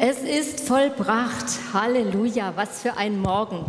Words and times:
Es 0.00 0.18
ist 0.20 0.60
vollbracht. 0.60 1.72
Halleluja, 1.72 2.52
was 2.54 2.82
für 2.82 2.96
ein 2.96 3.18
Morgen. 3.18 3.64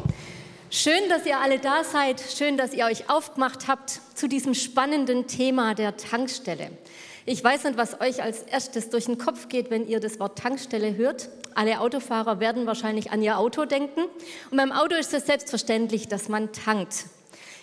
Schön, 0.70 1.10
dass 1.10 1.26
ihr 1.26 1.40
alle 1.40 1.58
da 1.58 1.84
seid. 1.84 2.22
Schön, 2.22 2.56
dass 2.56 2.72
ihr 2.72 2.86
euch 2.86 3.10
aufgemacht 3.10 3.68
habt 3.68 4.00
zu 4.14 4.28
diesem 4.28 4.54
spannenden 4.54 5.26
Thema 5.26 5.74
der 5.74 5.98
Tankstelle. 5.98 6.70
Ich 7.26 7.44
weiß 7.44 7.64
nicht, 7.64 7.78
was 7.78 8.00
euch 8.00 8.22
als 8.22 8.44
erstes 8.44 8.92
durch 8.92 9.06
den 9.06 9.18
Kopf 9.18 9.50
geht, 9.50 9.72
wenn 9.72 9.88
ihr 9.88 10.00
das 10.00 10.20
Wort 10.20 10.38
Tankstelle 10.38 10.96
hört. 10.96 11.30
Alle 11.56 11.80
Autofahrer 11.80 12.40
werden 12.40 12.68
wahrscheinlich 12.68 13.10
an 13.10 13.24
ihr 13.24 13.40
Auto 13.40 13.66
denken. 13.66 14.02
Und 14.52 14.58
beim 14.58 14.72
Auto 14.72 14.94
ist 14.96 15.16
es 15.16 15.26
selbstverständlich, 15.26 16.10
dass 16.10 16.30
man 16.30 16.52
tankt. 16.52 17.06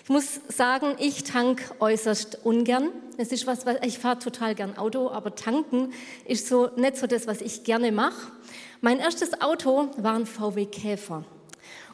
Ich 0.02 0.10
muss 0.10 0.40
sagen, 0.48 0.96
ich 0.98 1.22
tank 1.22 1.62
äußerst 1.78 2.44
ungern. 2.44 2.90
Es 3.16 3.30
ist 3.30 3.46
was, 3.46 3.64
ich 3.82 4.00
fahre 4.00 4.18
total 4.18 4.56
gern 4.56 4.76
Auto, 4.76 5.10
aber 5.10 5.36
tanken 5.36 5.92
ist 6.24 6.48
so 6.48 6.68
nicht 6.76 6.96
so 6.96 7.06
das, 7.06 7.28
was 7.28 7.40
ich 7.40 7.62
gerne 7.62 7.92
mache. 7.92 8.32
Mein 8.80 8.98
erstes 8.98 9.40
Auto 9.40 9.88
war 9.96 10.14
ein 10.14 10.26
VW 10.26 10.66
Käfer. 10.66 11.24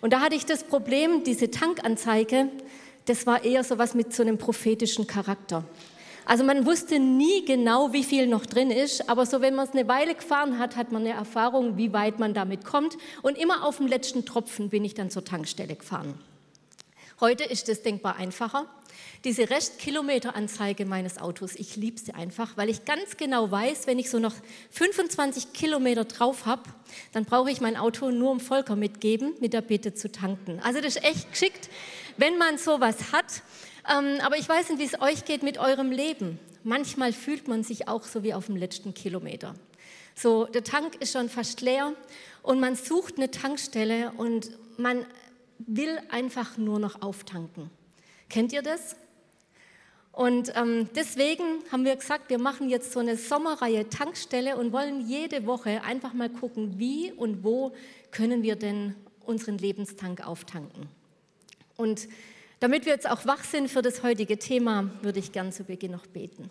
Und 0.01 0.13
da 0.13 0.21
hatte 0.21 0.35
ich 0.35 0.47
das 0.47 0.65
Problem, 0.65 1.23
diese 1.23 1.51
Tankanzeige, 1.51 2.49
das 3.05 3.27
war 3.27 3.45
eher 3.45 3.63
so 3.63 3.79
was 3.79 3.95
mit 3.95 4.13
so 4.13 4.23
einem 4.23 4.37
prophetischen 4.37 5.07
Charakter. 5.07 5.65
Also 6.25 6.45
man 6.45 6.67
wusste 6.67 6.99
nie 6.99 7.45
genau, 7.45 7.93
wie 7.93 8.05
viel 8.05 8.27
noch 8.27 8.47
drin 8.47 8.71
ist, 8.71 9.09
aber 9.09 9.27
so 9.27 9.41
wenn 9.41 9.55
man 9.55 9.67
es 9.67 9.75
eine 9.75 9.89
Weile 9.89 10.15
gefahren 10.15 10.59
hat, 10.59 10.77
hat 10.77 10.93
man 10.93 11.03
eine 11.03 11.15
Erfahrung, 11.15 11.77
wie 11.77 11.93
weit 11.93 12.19
man 12.19 12.35
damit 12.35 12.65
kommt. 12.65 12.97
Und 13.23 13.39
immer 13.39 13.65
auf 13.65 13.79
dem 13.79 13.87
letzten 13.87 14.25
Tropfen 14.25 14.69
bin 14.69 14.85
ich 14.85 14.95
dann 14.95 15.11
zur 15.11 15.25
Tankstelle 15.25 15.75
gefahren. 15.75 16.15
Heute 17.21 17.45
ist 17.45 17.69
es 17.69 17.83
denkbar 17.83 18.17
einfacher. 18.17 18.67
Diese 19.25 19.51
Restkilometeranzeige 19.51 20.85
meines 20.85 21.19
Autos, 21.19 21.55
ich 21.55 21.77
liebe 21.77 21.99
sie 22.01 22.13
einfach, 22.13 22.57
weil 22.57 22.69
ich 22.69 22.85
ganz 22.85 23.17
genau 23.17 23.51
weiß, 23.51 23.87
wenn 23.87 23.99
ich 23.99 24.11
so 24.11 24.19
noch 24.19 24.35
25 24.71 25.53
Kilometer 25.53 26.05
drauf 26.05 26.47
habe, 26.47 26.63
dann 27.13 27.25
brauche 27.25 27.51
ich 27.51 27.61
mein 27.61 27.77
Auto 27.77 28.11
nur 28.11 28.31
um 28.31 28.41
Volker 28.41 28.77
mitgeben, 28.77 29.35
mit 29.41 29.53
der 29.53 29.63
Bitte 29.63 29.95
zu 29.95 30.11
tanken. 30.11 30.61
Also 30.63 30.81
das 30.81 30.97
ist 30.97 31.05
echt 31.05 31.31
geschickt, 31.31 31.71
wenn 32.17 32.39
man 32.39 32.59
sowas 32.59 33.13
hat. 33.13 33.43
Ähm, 33.91 34.21
aber 34.21 34.37
ich 34.37 34.49
weiß 34.49 34.71
nicht, 34.71 34.79
wie 34.79 34.85
es 34.85 35.01
euch 35.01 35.25
geht 35.25 35.43
mit 35.43 35.59
eurem 35.59 35.91
Leben. 35.91 36.39
Manchmal 36.65 37.13
fühlt 37.13 37.49
man 37.49 37.65
sich 37.65 37.89
auch 37.89 38.05
so 38.05 38.23
wie 38.23 38.35
auf 38.35 38.47
dem 38.47 38.57
letzten 38.57 38.95
Kilometer. 38.95 39.55
So, 40.15 40.45
der 40.45 40.63
Tank 40.63 40.97
ist 41.01 41.13
schon 41.13 41.29
fast 41.29 41.61
leer 41.61 41.95
und 42.43 42.61
man 42.61 42.77
sucht 42.77 43.17
eine 43.17 43.31
Tankstelle 43.31 44.13
und 44.17 44.51
man 44.79 45.05
will 45.59 45.99
einfach 46.11 46.57
nur 46.57 46.79
noch 46.79 47.03
auftanken. 47.03 47.71
Kennt 48.33 48.55
ihr 48.55 48.63
das? 48.63 48.97
Und 50.11 50.57
ähm, 50.57 50.89
deswegen 50.97 51.45
haben 51.71 51.85
wir 51.85 51.95
gesagt, 51.95 52.31
wir 52.31 52.39
machen 52.39 52.71
jetzt 52.71 52.93
so 52.93 52.99
eine 52.99 53.19
Sommerreihe 53.19 53.91
Tankstelle 53.91 54.57
und 54.57 54.73
wollen 54.73 55.07
jede 55.07 55.45
Woche 55.45 55.83
einfach 55.83 56.15
mal 56.15 56.31
gucken, 56.31 56.79
wie 56.79 57.13
und 57.13 57.45
wo 57.45 57.75
können 58.11 58.43
wir 58.43 58.57
denn 58.57 58.95
unseren 59.21 59.59
Lebenstank 59.59 60.27
auftanken. 60.27 60.89
Und 61.77 62.09
damit 62.61 62.87
wir 62.87 62.95
jetzt 62.95 63.07
auch 63.07 63.27
wach 63.27 63.45
sind 63.45 63.69
für 63.69 63.83
das 63.83 64.03
heutige 64.03 64.39
Thema, 64.39 64.91
würde 65.03 65.19
ich 65.19 65.33
gern 65.33 65.53
zu 65.53 65.65
Beginn 65.65 65.93
noch 65.93 66.07
beten. 66.07 66.51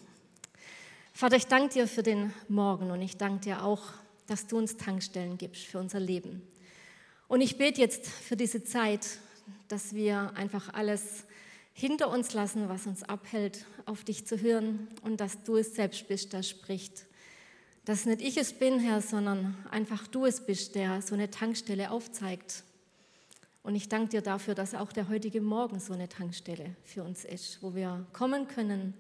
Vater, 1.13 1.37
ich 1.37 1.47
danke 1.47 1.73
dir 1.73 1.87
für 1.87 2.03
den 2.03 2.31
Morgen 2.47 2.91
und 2.91 3.01
ich 3.01 3.17
danke 3.17 3.45
dir 3.45 3.63
auch, 3.63 3.81
dass 4.27 4.45
du 4.45 4.59
uns 4.59 4.77
Tankstellen 4.77 5.39
gibst 5.39 5.63
für 5.63 5.79
unser 5.79 5.99
Leben. 5.99 6.43
Und 7.27 7.41
ich 7.41 7.57
bete 7.57 7.81
jetzt 7.81 8.05
für 8.05 8.37
diese 8.37 8.63
Zeit, 8.63 9.07
dass 9.67 9.95
wir 9.95 10.33
einfach 10.35 10.75
alles 10.75 11.25
hinter 11.73 12.09
uns 12.09 12.33
lassen, 12.33 12.69
was 12.69 12.87
uns 12.87 13.03
abhält, 13.03 13.65
auf 13.85 14.03
dich 14.03 14.25
zu 14.25 14.39
hören 14.39 14.87
und 15.01 15.19
dass 15.19 15.43
du 15.43 15.57
es 15.57 15.75
selbst 15.75 16.07
bist, 16.07 16.33
der 16.33 16.43
spricht. 16.43 17.05
Dass 17.85 18.05
nicht 18.05 18.21
ich 18.21 18.37
es 18.37 18.53
bin, 18.53 18.79
Herr, 18.79 19.01
sondern 19.01 19.55
einfach 19.71 20.07
du 20.07 20.25
es 20.25 20.45
bist, 20.45 20.75
der 20.75 21.01
so 21.01 21.15
eine 21.15 21.31
Tankstelle 21.31 21.91
aufzeigt. 21.91 22.63
Und 23.63 23.75
ich 23.75 23.89
danke 23.89 24.09
dir 24.09 24.21
dafür, 24.21 24.55
dass 24.55 24.73
auch 24.75 24.91
der 24.91 25.09
heutige 25.09 25.41
Morgen 25.41 25.79
so 25.79 25.93
eine 25.93 26.09
Tankstelle 26.09 26.75
für 26.83 27.03
uns 27.03 27.25
ist, 27.25 27.61
wo 27.61 27.75
wir 27.75 28.05
kommen 28.13 28.47
können, 28.47 28.93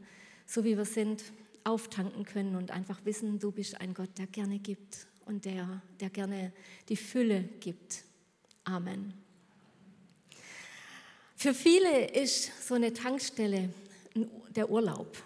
so 0.45 0.63
wie 0.63 0.77
wir 0.77 0.85
sind, 0.85 1.23
auftanken 1.63 2.25
können 2.25 2.55
und 2.55 2.71
einfach 2.71 3.05
wissen, 3.05 3.39
du 3.39 3.51
bist 3.51 3.79
ein 3.79 3.93
Gott, 3.93 4.17
der 4.17 4.27
gerne 4.27 4.59
gibt 4.59 5.07
und 5.25 5.45
der, 5.45 5.81
der 5.99 6.09
gerne 6.09 6.51
die 6.89 6.95
Fülle 6.95 7.43
gibt. 7.59 8.03
Amen. 8.63 9.20
Für 11.41 11.55
viele 11.55 12.05
ist 12.11 12.67
so 12.67 12.75
eine 12.75 12.93
Tankstelle 12.93 13.69
der 14.55 14.69
Urlaub. 14.69 15.17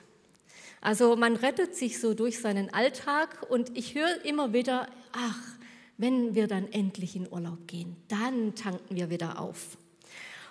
Also 0.79 1.17
man 1.17 1.35
rettet 1.35 1.75
sich 1.75 1.99
so 1.99 2.13
durch 2.13 2.39
seinen 2.39 2.73
Alltag 2.73 3.45
und 3.49 3.77
ich 3.77 3.95
höre 3.95 4.23
immer 4.23 4.53
wieder, 4.53 4.87
ach, 5.11 5.41
wenn 5.97 6.33
wir 6.33 6.47
dann 6.47 6.71
endlich 6.71 7.17
in 7.17 7.29
Urlaub 7.29 7.67
gehen, 7.67 7.97
dann 8.07 8.55
tanken 8.55 8.95
wir 8.95 9.09
wieder 9.09 9.41
auf. 9.41 9.77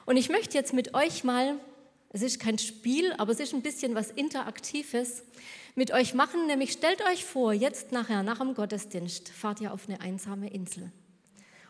Und 0.04 0.18
ich 0.18 0.28
möchte 0.28 0.58
jetzt 0.58 0.74
mit 0.74 0.92
euch 0.92 1.24
mal, 1.24 1.58
es 2.10 2.20
ist 2.20 2.40
kein 2.40 2.58
Spiel, 2.58 3.14
aber 3.16 3.32
es 3.32 3.40
ist 3.40 3.54
ein 3.54 3.62
bisschen 3.62 3.94
was 3.94 4.10
Interaktives, 4.10 5.22
mit 5.74 5.92
euch 5.92 6.12
machen. 6.12 6.46
Nämlich 6.46 6.72
stellt 6.72 7.02
euch 7.10 7.24
vor, 7.24 7.54
jetzt 7.54 7.90
nachher, 7.90 8.22
nach 8.22 8.40
dem 8.40 8.52
Gottesdienst, 8.52 9.30
fahrt 9.30 9.62
ihr 9.62 9.72
auf 9.72 9.88
eine 9.88 9.98
einsame 10.02 10.52
Insel. 10.52 10.92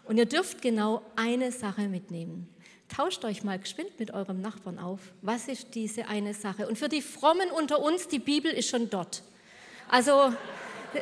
Und 0.02 0.18
ihr 0.18 0.26
dürft 0.26 0.62
genau 0.62 1.00
eine 1.14 1.52
Sache 1.52 1.86
mitnehmen. 1.86 2.48
Tauscht 2.94 3.24
euch 3.24 3.42
mal 3.42 3.58
geschwind 3.58 3.98
mit 3.98 4.14
eurem 4.14 4.40
Nachbarn 4.40 4.78
auf. 4.78 5.00
Was 5.20 5.48
ist 5.48 5.74
diese 5.74 6.06
eine 6.06 6.32
Sache? 6.32 6.68
Und 6.68 6.78
für 6.78 6.88
die 6.88 7.02
Frommen 7.02 7.50
unter 7.50 7.82
uns, 7.82 8.06
die 8.06 8.20
Bibel 8.20 8.52
ist 8.52 8.68
schon 8.68 8.88
dort. 8.88 9.24
Also, 9.88 10.32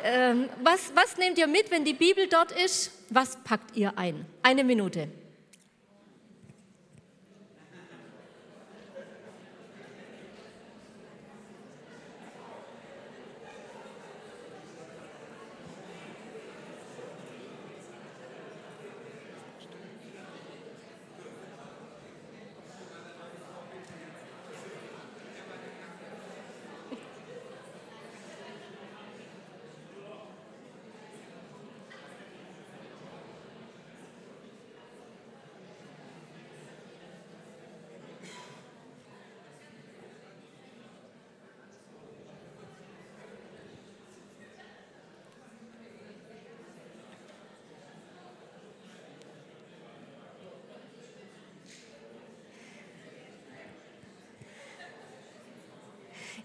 ähm, 0.03 0.49
was, 0.63 0.91
was 0.95 1.17
nehmt 1.17 1.37
ihr 1.37 1.45
mit, 1.45 1.69
wenn 1.69 1.85
die 1.85 1.93
Bibel 1.93 2.27
dort 2.27 2.51
ist? 2.51 2.91
Was 3.09 3.37
packt 3.43 3.77
ihr 3.77 3.95
ein? 3.95 4.25
Eine 4.41 4.63
Minute. 4.63 5.07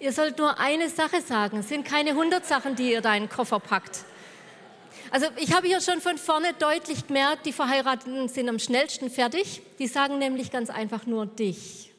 Ihr 0.01 0.13
sollt 0.13 0.39
nur 0.39 0.59
eine 0.61 0.89
Sache 0.89 1.21
sagen. 1.21 1.59
Es 1.59 1.69
sind 1.69 1.85
keine 1.85 2.15
hundert 2.15 2.47
Sachen, 2.47 2.77
die 2.77 2.93
ihr 2.93 3.01
da 3.01 3.15
in 3.15 3.25
den 3.25 3.29
Koffer 3.29 3.59
packt. 3.59 4.05
Also 5.11 5.27
ich 5.37 5.53
habe 5.53 5.67
hier 5.67 5.81
schon 5.81 6.01
von 6.01 6.19
vorne 6.19 6.53
deutlich 6.59 7.07
gemerkt, 7.07 7.47
die 7.47 7.53
Verheirateten 7.53 8.29
sind 8.29 8.49
am 8.49 8.59
schnellsten 8.59 9.11
fertig. 9.11 9.63
Die 9.79 9.89
sagen 9.89 10.19
nämlich 10.19 10.53
ganz 10.53 10.71
einfach 10.71 11.07
nur 11.07 11.27
dich. 11.27 11.93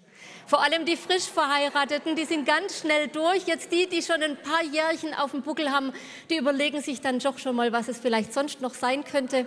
Vor 0.48 0.64
allem 0.64 0.86
die 0.86 0.96
frisch 0.96 1.26
Verheirateten, 1.26 2.16
die 2.16 2.26
sind 2.26 2.46
ganz 2.46 2.80
schnell 2.80 3.08
durch. 3.10 3.46
Jetzt 3.46 3.72
die, 3.72 3.88
die 3.88 4.02
schon 4.02 4.24
ein 4.24 4.38
paar 4.38 4.64
Jährchen 4.64 5.14
auf 5.14 5.32
dem 5.32 5.42
Buckel 5.42 5.70
haben, 5.70 5.92
die 6.30 6.38
überlegen 6.38 6.82
sich 6.82 7.02
dann 7.02 7.20
doch 7.20 7.38
schon 7.38 7.56
mal, 7.56 7.72
was 7.72 7.88
es 7.88 8.00
vielleicht 8.00 8.34
sonst 8.34 8.62
noch 8.62 8.74
sein 8.74 9.04
könnte. 9.04 9.46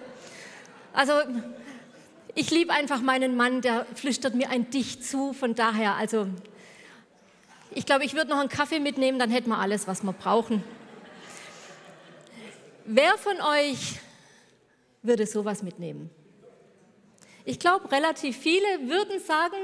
Also 0.93 1.15
ich 2.35 2.51
liebe 2.51 2.73
einfach 2.73 3.01
meinen 3.01 3.37
Mann, 3.37 3.63
der 3.63 3.87
flüstert 3.95 4.35
mir 4.35 4.51
ein 4.51 4.71
Dich 4.71 5.03
zu. 5.03 5.33
Von 5.33 5.55
daher, 5.55 5.95
also 5.95 6.29
ich 7.75 7.87
glaube, 7.87 8.05
ich 8.05 8.15
würde 8.15 8.31
noch 8.31 8.39
einen 8.39 8.49
Kaffee 8.49 8.81
mitnehmen, 8.81 9.19
dann 9.19 9.31
hätten 9.31 9.51
wir 9.51 9.59
alles, 9.59 9.87
was 9.87 10.03
wir 10.03 10.13
brauchen. 10.13 10.63
Wer 12.85 13.17
von 13.19 13.41
euch 13.41 14.01
würde 15.03 15.27
sowas 15.27 15.63
mitnehmen? 15.63 16.11
Ich 17.45 17.59
glaube, 17.59 17.91
relativ 17.91 18.37
viele 18.37 18.67
würden 18.89 19.21
sagen, 19.21 19.57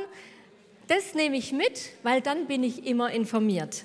das 0.88 1.14
nehme 1.14 1.37
ich 1.37 1.52
mit, 1.52 1.90
weil 2.02 2.20
dann 2.20 2.46
bin 2.46 2.62
ich 2.62 2.87
immer 2.87 3.10
informiert. 3.10 3.84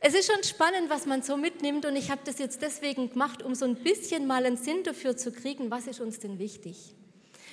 Es 0.00 0.14
ist 0.14 0.32
schon 0.32 0.42
spannend, 0.42 0.90
was 0.90 1.06
man 1.06 1.22
so 1.22 1.36
mitnimmt 1.36 1.86
und 1.86 1.94
ich 1.94 2.10
habe 2.10 2.22
das 2.24 2.38
jetzt 2.38 2.60
deswegen 2.60 3.10
gemacht, 3.10 3.42
um 3.42 3.54
so 3.54 3.64
ein 3.66 3.76
bisschen 3.76 4.26
mal 4.26 4.44
einen 4.44 4.56
Sinn 4.56 4.82
dafür 4.82 5.16
zu 5.16 5.30
kriegen, 5.30 5.70
was 5.70 5.86
ist 5.86 6.00
uns 6.00 6.18
denn 6.18 6.40
wichtig? 6.40 6.94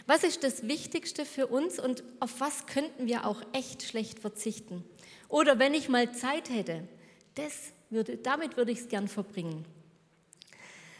Was 0.10 0.24
ist 0.24 0.44
das 0.44 0.68
Wichtigste 0.68 1.24
für 1.24 1.46
uns 1.46 1.78
und 1.78 2.04
auf 2.20 2.40
was 2.42 2.66
könnten 2.66 3.06
wir 3.06 3.28
auch 3.28 3.44
echt 3.54 3.84
schlecht 3.84 4.18
verzichten? 4.18 4.84
Oder 5.28 5.60
wenn 5.60 5.76
ich 5.76 5.88
mal 5.88 6.12
Zeit 6.16 6.50
hätte, 6.50 6.88
das 7.36 7.74
würde, 7.92 8.18
damit 8.18 8.58
würde 8.58 8.72
ich 8.72 8.80
es 8.80 8.88
gern 8.90 9.08
verbringen. 9.08 9.66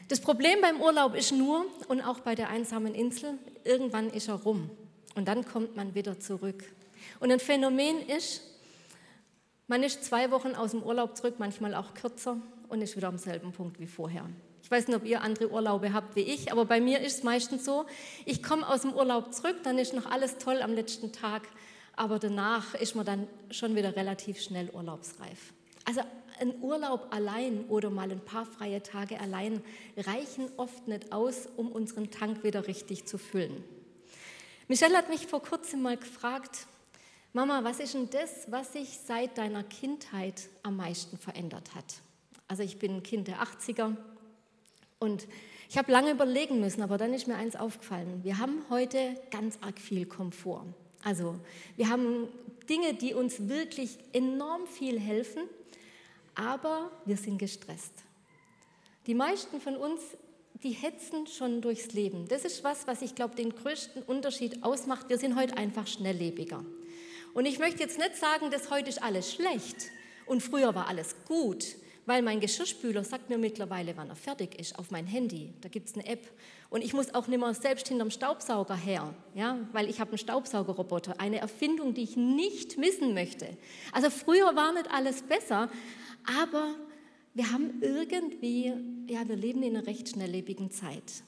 Das 0.10 0.22
Problem 0.22 0.62
beim 0.62 0.80
Urlaub 0.80 1.16
ist 1.16 1.32
nur, 1.32 1.66
und 1.88 2.02
auch 2.02 2.20
bei 2.20 2.36
der 2.36 2.50
einsamen 2.50 2.94
Insel, 2.94 3.40
irgendwann 3.64 4.12
ist 4.12 4.28
er 4.28 4.36
rum 4.36 4.70
und 5.16 5.28
dann 5.28 5.44
kommt 5.44 5.76
man 5.76 5.96
wieder 5.96 6.20
zurück. 6.20 6.64
Und 7.20 7.32
ein 7.32 7.40
Phänomen 7.40 8.08
ist, 8.08 8.44
man 9.66 9.82
ist 9.82 10.06
zwei 10.06 10.30
Wochen 10.30 10.54
aus 10.54 10.70
dem 10.70 10.84
Urlaub 10.84 11.18
zurück, 11.18 11.38
manchmal 11.40 11.74
auch 11.74 11.96
kürzer 11.96 12.40
und 12.68 12.84
ist 12.84 12.96
wieder 12.96 13.08
am 13.08 13.18
selben 13.18 13.54
Punkt 13.54 13.80
wie 13.80 13.88
vorher. 13.88 14.30
Ich 14.70 14.72
weiß 14.72 14.88
nicht, 14.88 14.98
ob 14.98 15.06
ihr 15.08 15.24
andere 15.24 15.50
Urlaube 15.50 15.94
habt 15.94 16.16
wie 16.16 16.20
ich, 16.20 16.52
aber 16.52 16.64
bei 16.64 16.80
mir 16.80 17.00
ist 17.00 17.18
es 17.18 17.24
meistens 17.24 17.66
so, 17.66 17.88
ich 18.24 18.44
komme 18.44 18.70
aus 18.70 18.84
dem 18.84 18.94
Urlaub 18.94 19.34
zurück, 19.34 19.56
dann 19.64 19.80
ist 19.80 19.96
noch 19.96 20.06
alles 20.06 20.38
toll 20.38 20.62
am 20.62 20.76
letzten 20.76 21.12
Tag, 21.12 21.42
aber 21.96 22.20
danach 22.20 22.76
ist 22.76 22.96
man 22.96 23.04
dann 23.04 23.28
schon 23.50 23.76
wieder 23.76 23.96
relativ 23.96 24.40
schnell 24.40 24.70
urlaubsreif. 24.70 25.54
Also 25.86 26.02
ein 26.40 26.54
Urlaub 26.62 27.08
allein 27.10 27.66
oder 27.68 27.90
mal 27.90 28.12
ein 28.12 28.24
paar 28.24 28.46
freie 28.46 28.84
Tage 28.84 29.20
allein 29.20 29.64
reichen 29.98 30.52
oft 30.58 30.88
nicht 30.88 31.12
aus, 31.14 31.50
um 31.58 31.72
unseren 31.72 32.12
Tank 32.12 32.44
wieder 32.44 32.68
richtig 32.68 33.08
zu 33.08 33.18
füllen. 33.18 33.64
Michelle 34.68 34.96
hat 34.96 35.10
mich 35.10 35.26
vor 35.26 35.42
kurzem 35.42 35.82
mal 35.82 35.98
gefragt, 35.98 36.68
Mama, 37.34 37.64
was 37.64 37.80
ist 37.80 37.96
denn 37.96 38.12
das, 38.12 38.52
was 38.52 38.74
sich 38.74 39.00
seit 39.04 39.40
deiner 39.40 39.64
Kindheit 39.64 40.48
am 40.62 40.78
meisten 40.78 41.18
verändert 41.18 41.74
hat? 41.74 41.96
Also 42.48 42.62
ich 42.62 42.78
bin 42.78 42.98
ein 42.98 43.04
Kind 43.04 43.28
der 43.28 43.42
80er 43.42 43.96
und 45.00 45.28
ich 45.70 45.78
habe 45.78 45.92
lange 45.92 46.12
überlegen 46.12 46.60
müssen, 46.60 46.82
aber 46.82 46.98
dann 46.98 47.14
ist 47.14 47.28
mir 47.28 47.36
eins 47.36 47.56
aufgefallen. 47.56 48.22
Wir 48.24 48.38
haben 48.38 48.64
heute 48.70 49.16
ganz 49.32 49.58
arg 49.62 49.80
viel 49.80 50.06
Komfort. 50.06 50.66
Also 51.04 51.40
wir 51.78 51.90
haben 51.90 52.28
Dinge, 52.68 52.94
die 52.94 53.14
uns 53.14 53.48
wirklich 53.48 53.98
enorm 54.14 54.66
viel 54.68 55.00
helfen 55.00 55.42
aber 56.40 56.90
wir 57.06 57.18
sind 57.18 57.38
gestresst. 57.38 57.92
Die 59.08 59.14
meisten 59.14 59.60
von 59.60 59.76
uns, 59.76 60.00
die 60.64 60.72
hetzen 60.72 61.28
schon 61.28 61.62
durchs 61.62 61.92
Leben. 61.92 62.28
Das 62.30 62.46
ist 62.46 62.64
was, 62.64 62.88
was 62.88 63.02
ich 63.02 63.14
glaube, 63.14 63.36
den 63.36 63.54
größten 63.54 64.04
Unterschied 64.04 64.64
ausmacht. 64.64 65.10
Wir 65.10 65.18
sind 65.18 65.36
heute 65.36 65.58
einfach 65.58 65.86
schnelllebiger. 65.86 66.64
Und 67.34 67.46
ich 67.46 67.60
möchte 67.60 67.82
jetzt 67.82 67.98
nicht 67.98 68.16
sagen, 68.16 68.52
dass 68.52 68.72
heute 68.72 68.90
ist 68.90 69.04
alles 69.04 69.34
schlecht 69.34 69.92
und 70.26 70.42
früher 70.42 70.74
war 70.76 70.88
alles 70.88 71.16
gut, 71.28 71.66
weil 72.10 72.24
mein 72.24 72.40
Geschirrspüler 72.40 73.04
sagt 73.04 73.30
mir 73.30 73.38
mittlerweile, 73.38 73.96
wann 73.96 74.10
er 74.10 74.16
fertig 74.16 74.60
ist, 74.60 74.80
auf 74.80 74.90
mein 74.90 75.06
Handy. 75.06 75.54
Da 75.62 75.70
gibt 75.70 75.90
es 75.90 75.94
eine 75.94 76.08
App. 76.08 76.28
Und 76.72 76.84
ich 76.84 76.92
muss 76.92 77.14
auch 77.14 77.28
nicht 77.28 77.40
mehr 77.40 77.54
selbst 77.54 77.88
hinterm 77.88 78.10
Staubsauger 78.10 78.76
her, 78.76 79.14
ja, 79.36 79.60
weil 79.74 79.88
ich 79.88 80.00
habe 80.00 80.10
einen 80.10 80.18
Staubsaugerroboter, 80.18 81.20
eine 81.22 81.38
Erfindung, 81.38 81.94
die 81.94 82.02
ich 82.02 82.18
nicht 82.18 82.80
missen 82.80 83.14
möchte. 83.14 83.56
Also 83.92 84.10
früher 84.10 84.56
war 84.56 84.74
nicht 84.74 84.90
alles 84.90 85.22
besser, 85.22 85.70
aber 86.42 86.74
wir 87.36 87.52
haben 87.52 87.80
irgendwie, 87.80 88.74
ja, 89.08 89.28
wir 89.28 89.36
leben 89.36 89.62
in 89.62 89.78
einer 89.78 89.86
recht 89.86 90.10
schnelllebigen 90.10 90.72
Zeit. 90.72 91.22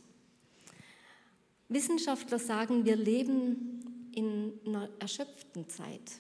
Wissenschaftler 1.70 2.40
sagen, 2.40 2.86
wir 2.86 2.96
leben 2.96 4.10
in 4.16 4.60
einer 4.66 4.90
erschöpften 4.98 5.70
Zeit. 5.70 6.12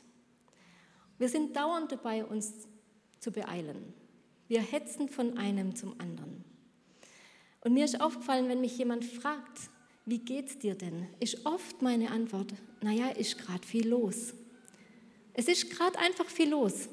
Wir 1.17 1.29
sind 1.29 1.55
dauernd 1.55 1.91
dabei, 1.91 2.23
uns 2.23 2.67
zu 3.19 3.31
beeilen. 3.31 3.99
Wir 4.51 4.59
hetzen 4.59 5.07
von 5.07 5.37
einem 5.37 5.75
zum 5.75 5.97
anderen. 5.97 6.43
Und 7.61 7.73
mir 7.73 7.85
ist 7.85 8.01
aufgefallen, 8.01 8.49
wenn 8.49 8.59
mich 8.59 8.77
jemand 8.77 9.05
fragt, 9.05 9.69
wie 10.05 10.17
geht's 10.17 10.59
dir 10.59 10.75
denn, 10.75 11.07
ist 11.21 11.45
oft 11.45 11.81
meine 11.81 12.11
Antwort, 12.11 12.53
naja, 12.81 13.07
ist 13.11 13.37
gerade 13.37 13.65
viel 13.65 13.87
los. 13.87 14.33
Es 15.33 15.47
ist 15.47 15.69
gerade 15.69 15.97
einfach 15.99 16.25
viel 16.25 16.49
los. 16.49 16.89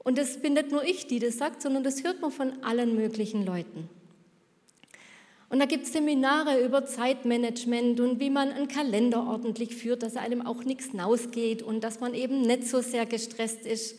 Und 0.00 0.18
das 0.18 0.42
bin 0.42 0.52
nicht 0.52 0.72
nur 0.72 0.84
ich, 0.84 1.06
die 1.06 1.20
das 1.20 1.38
sagt, 1.38 1.62
sondern 1.62 1.84
das 1.84 2.04
hört 2.04 2.20
man 2.20 2.30
von 2.30 2.62
allen 2.62 2.94
möglichen 2.94 3.46
Leuten. 3.46 3.88
Und 5.48 5.60
da 5.60 5.64
gibt 5.64 5.86
es 5.86 5.92
Seminare 5.94 6.62
über 6.62 6.84
Zeitmanagement 6.84 7.98
und 7.98 8.20
wie 8.20 8.28
man 8.28 8.52
einen 8.52 8.68
Kalender 8.68 9.26
ordentlich 9.26 9.74
führt, 9.74 10.02
dass 10.02 10.16
einem 10.16 10.42
auch 10.42 10.64
nichts 10.64 10.90
hinausgeht 10.90 11.62
und 11.62 11.82
dass 11.82 12.00
man 12.00 12.12
eben 12.12 12.42
nicht 12.42 12.68
so 12.68 12.82
sehr 12.82 13.06
gestresst 13.06 13.64
ist. 13.64 13.98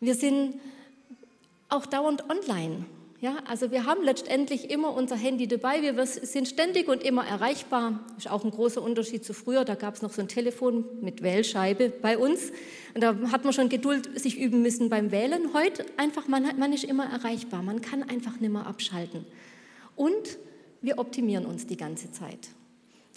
Wir 0.00 0.16
sind 0.16 0.56
auch 1.72 1.86
dauernd 1.86 2.28
online. 2.28 2.84
Ja, 3.20 3.36
also 3.48 3.70
wir 3.70 3.86
haben 3.86 4.02
letztendlich 4.02 4.68
immer 4.68 4.92
unser 4.96 5.14
Handy 5.14 5.46
dabei, 5.46 5.80
wir 5.80 6.06
sind 6.06 6.48
ständig 6.48 6.88
und 6.88 7.04
immer 7.04 7.24
erreichbar. 7.24 8.00
Ist 8.18 8.28
auch 8.28 8.44
ein 8.44 8.50
großer 8.50 8.82
Unterschied 8.82 9.24
zu 9.24 9.32
früher, 9.32 9.64
da 9.64 9.76
gab 9.76 9.94
es 9.94 10.02
noch 10.02 10.12
so 10.12 10.20
ein 10.20 10.26
Telefon 10.26 10.84
mit 11.00 11.22
Wählscheibe 11.22 11.90
bei 11.90 12.18
uns. 12.18 12.50
Und 12.94 13.00
da 13.00 13.14
hat 13.30 13.44
man 13.44 13.52
schon 13.52 13.68
Geduld 13.68 14.18
sich 14.18 14.40
üben 14.40 14.62
müssen 14.62 14.88
beim 14.88 15.12
Wählen. 15.12 15.54
Heute 15.54 15.86
einfach, 15.96 16.26
man, 16.26 16.58
man 16.58 16.72
ist 16.72 16.82
immer 16.82 17.04
erreichbar, 17.04 17.62
man 17.62 17.80
kann 17.80 18.02
einfach 18.02 18.40
nicht 18.40 18.52
mehr 18.52 18.66
abschalten. 18.66 19.24
Und 19.94 20.38
wir 20.80 20.98
optimieren 20.98 21.46
uns 21.46 21.68
die 21.68 21.76
ganze 21.76 22.10
Zeit. 22.10 22.48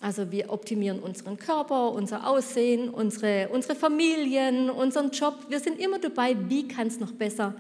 Also 0.01 0.31
wir 0.31 0.51
optimieren 0.51 0.99
unseren 0.99 1.37
Körper, 1.37 1.91
unser 1.93 2.27
Aussehen, 2.29 2.89
unsere, 2.89 3.49
unsere 3.49 3.73
Familien, 3.73 4.69
unseren 4.69 5.09
Job. 5.09 5.47
Wir 5.49 5.59
sind 5.59 5.79
immer 5.79 5.97
dabei, 5.97 6.37
wie 6.47 6.67
kann 6.67 6.85
es 6.85 6.99
noch 6.99 7.11
besser 7.11 7.55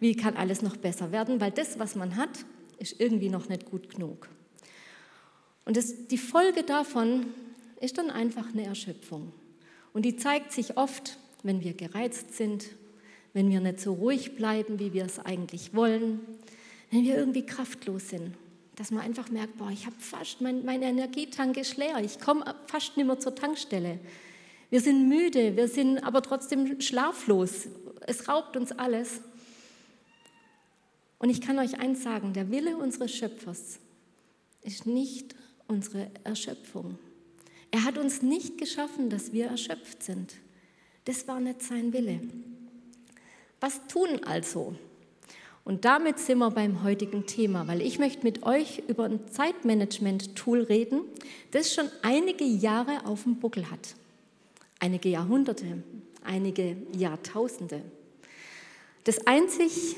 wie 0.00 0.14
kann 0.14 0.36
alles 0.36 0.62
noch 0.62 0.76
besser 0.76 1.12
werden, 1.12 1.40
weil 1.40 1.50
das, 1.50 1.78
was 1.78 1.96
man 1.96 2.16
hat, 2.16 2.44
ist 2.78 3.00
irgendwie 3.00 3.28
noch 3.28 3.48
nicht 3.48 3.66
gut 3.66 3.90
genug. 3.94 4.28
Und 5.64 5.76
das, 5.76 6.06
die 6.06 6.18
Folge 6.18 6.62
davon 6.62 7.26
ist 7.80 7.98
dann 7.98 8.10
einfach 8.10 8.52
eine 8.52 8.64
Erschöpfung. 8.64 9.32
Und 9.92 10.04
die 10.04 10.16
zeigt 10.16 10.52
sich 10.52 10.76
oft, 10.76 11.18
wenn 11.42 11.62
wir 11.62 11.74
gereizt 11.74 12.34
sind, 12.34 12.66
wenn 13.32 13.50
wir 13.50 13.60
nicht 13.60 13.80
so 13.80 13.92
ruhig 13.92 14.34
bleiben, 14.36 14.78
wie 14.78 14.92
wir 14.92 15.04
es 15.04 15.18
eigentlich 15.18 15.74
wollen, 15.74 16.20
wenn 16.90 17.04
wir 17.04 17.16
irgendwie 17.16 17.44
kraftlos 17.44 18.08
sind, 18.08 18.34
dass 18.76 18.90
man 18.90 19.02
einfach 19.02 19.28
merkt, 19.30 19.58
boah, 19.58 19.70
ich 19.70 19.86
habe 19.86 19.96
fast, 19.98 20.40
mein, 20.40 20.64
mein 20.64 20.82
Energietank 20.82 21.56
ist 21.56 21.76
leer, 21.76 21.98
ich 22.02 22.20
komme 22.20 22.44
fast 22.66 22.96
nicht 22.96 23.06
mehr 23.06 23.18
zur 23.18 23.34
Tankstelle. 23.34 23.98
Wir 24.70 24.80
sind 24.80 25.08
müde, 25.08 25.56
wir 25.56 25.68
sind 25.68 25.98
aber 25.98 26.22
trotzdem 26.22 26.80
schlaflos. 26.80 27.68
Es 28.06 28.28
raubt 28.28 28.56
uns 28.56 28.72
alles. 28.72 29.20
Und 31.18 31.30
ich 31.30 31.40
kann 31.40 31.58
euch 31.58 31.80
eins 31.80 32.02
sagen, 32.02 32.32
der 32.32 32.50
Wille 32.50 32.76
unseres 32.76 33.12
Schöpfers 33.12 33.80
ist 34.62 34.86
nicht 34.86 35.34
unsere 35.66 36.10
Erschöpfung. 36.24 36.98
Er 37.70 37.84
hat 37.84 37.98
uns 37.98 38.22
nicht 38.22 38.58
geschaffen, 38.58 39.10
dass 39.10 39.32
wir 39.32 39.46
erschöpft 39.46 40.02
sind. 40.02 40.34
Das 41.04 41.26
war 41.28 41.40
nicht 41.40 41.62
sein 41.62 41.92
Wille. 41.92 42.20
Was 43.60 43.86
tun 43.88 44.20
also? 44.24 44.76
Und 45.64 45.84
damit 45.84 46.18
sind 46.18 46.38
wir 46.38 46.50
beim 46.50 46.82
heutigen 46.82 47.26
Thema, 47.26 47.68
weil 47.68 47.82
ich 47.82 47.98
möchte 47.98 48.24
mit 48.24 48.44
euch 48.44 48.82
über 48.88 49.04
ein 49.04 49.28
Zeitmanagement-Tool 49.30 50.62
reden, 50.62 51.02
das 51.50 51.74
schon 51.74 51.90
einige 52.02 52.44
Jahre 52.44 53.04
auf 53.04 53.24
dem 53.24 53.36
Buckel 53.36 53.70
hat. 53.70 53.94
Einige 54.78 55.10
Jahrhunderte, 55.10 55.82
einige 56.24 56.76
Jahrtausende. 56.96 57.82
Das 59.04 59.26
einzig 59.26 59.96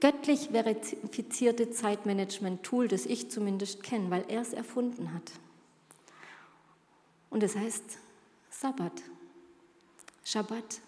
göttlich 0.00 0.50
verifizierte 0.50 1.70
Zeitmanagement-Tool, 1.70 2.88
das 2.88 3.06
ich 3.06 3.30
zumindest 3.30 3.82
kenne, 3.82 4.10
weil 4.10 4.24
er 4.28 4.42
es 4.42 4.52
erfunden 4.52 5.12
hat. 5.14 5.32
Und 7.30 7.42
es 7.42 7.56
heißt 7.56 7.98
Sabbat, 8.50 8.92
Schabbat. 10.24 10.80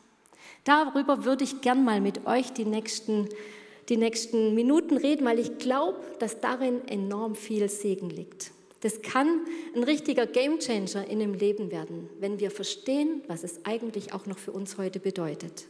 Darüber 0.65 1.25
würde 1.25 1.45
ich 1.45 1.61
gern 1.61 1.85
mal 1.85 2.01
mit 2.01 2.27
euch 2.27 2.53
die 2.53 2.65
nächsten, 2.65 3.29
die 3.89 3.97
nächsten 3.97 4.55
Minuten 4.55 4.97
reden, 4.97 5.25
weil 5.25 5.39
ich 5.39 5.59
glaube, 5.59 5.99
dass 6.19 6.41
darin 6.41 6.87
enorm 6.89 7.35
viel 7.35 7.69
Segen 7.69 8.11
liegt. 8.11 8.53
Das 8.81 9.03
kann 9.03 9.47
ein 9.75 9.85
richtiger 9.85 10.27
Gamechanger 10.27 11.07
in 11.07 11.19
dem 11.19 11.35
Leben 11.35 11.71
werden, 11.71 12.09
wenn 12.19 12.41
wir 12.41 12.51
verstehen, 12.51 13.23
was 13.29 13.45
es 13.45 13.65
eigentlich 13.65 14.15
auch 14.15 14.27
noch 14.27 14.39
für 14.39 14.53
uns 14.53 14.79
heute 14.79 15.01
bedeutet. 15.01 15.67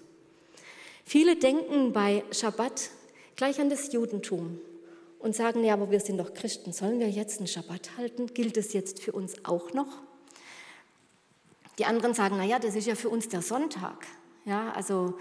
Viele 1.04 1.34
denken 1.34 1.92
bei 1.92 2.22
Schabbat 2.30 2.90
gleich 3.40 3.58
an 3.58 3.70
das 3.70 3.90
Judentum 3.90 4.60
und 5.18 5.34
sagen, 5.34 5.64
ja, 5.64 5.72
aber 5.72 5.90
wir 5.90 6.00
sind 6.00 6.18
doch 6.18 6.34
Christen, 6.34 6.74
sollen 6.74 7.00
wir 7.00 7.08
jetzt 7.08 7.38
einen 7.38 7.46
Schabbat 7.46 7.96
halten? 7.96 8.26
Gilt 8.26 8.58
es 8.58 8.74
jetzt 8.74 9.02
für 9.02 9.12
uns 9.12 9.46
auch 9.46 9.72
noch? 9.72 10.02
Die 11.78 11.86
anderen 11.86 12.12
sagen, 12.12 12.34
na 12.36 12.44
ja, 12.44 12.58
das 12.58 12.76
ist 12.76 12.86
ja 12.86 12.94
für 12.94 13.08
uns 13.08 13.30
der 13.30 13.40
Sonntag. 13.40 14.06
Ja, 14.44 14.72
also 14.72 15.14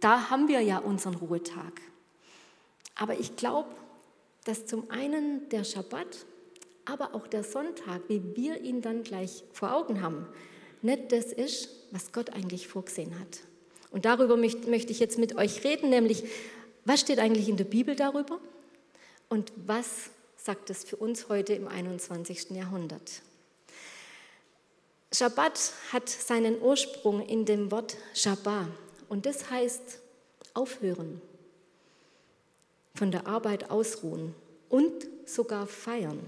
da 0.00 0.28
haben 0.28 0.46
wir 0.46 0.60
ja 0.60 0.76
unseren 0.76 1.14
Ruhetag. 1.14 1.80
Aber 2.96 3.18
ich 3.18 3.34
glaube, 3.34 3.70
dass 4.44 4.66
zum 4.66 4.90
einen 4.90 5.48
der 5.48 5.64
Schabbat, 5.64 6.26
aber 6.84 7.14
auch 7.14 7.26
der 7.26 7.44
Sonntag, 7.44 8.02
wie 8.08 8.22
wir 8.36 8.60
ihn 8.60 8.82
dann 8.82 9.04
gleich 9.04 9.42
vor 9.54 9.74
Augen 9.74 10.02
haben, 10.02 10.26
nicht 10.82 11.12
das 11.12 11.32
ist, 11.32 11.70
was 11.92 12.12
Gott 12.12 12.28
eigentlich 12.28 12.68
vorgesehen 12.68 13.18
hat. 13.18 13.40
Und 13.90 14.04
darüber 14.04 14.36
möchte 14.36 14.92
ich 14.92 15.00
jetzt 15.00 15.18
mit 15.18 15.38
euch 15.38 15.64
reden, 15.64 15.88
nämlich 15.88 16.24
was 16.84 17.00
steht 17.00 17.18
eigentlich 17.18 17.48
in 17.48 17.56
der 17.56 17.64
Bibel 17.64 17.94
darüber 17.96 18.38
und 19.28 19.52
was 19.56 20.10
sagt 20.36 20.70
es 20.70 20.84
für 20.84 20.96
uns 20.96 21.28
heute 21.28 21.54
im 21.54 21.68
21. 21.68 22.50
Jahrhundert? 22.50 23.22
Schabbat 25.12 25.72
hat 25.92 26.08
seinen 26.08 26.60
Ursprung 26.60 27.26
in 27.26 27.44
dem 27.44 27.70
Wort 27.70 27.96
Shabbat 28.14 28.66
und 29.08 29.26
das 29.26 29.50
heißt 29.50 29.98
aufhören, 30.54 31.20
von 32.94 33.10
der 33.10 33.26
Arbeit 33.26 33.70
ausruhen 33.70 34.34
und 34.68 35.06
sogar 35.26 35.66
feiern. 35.66 36.20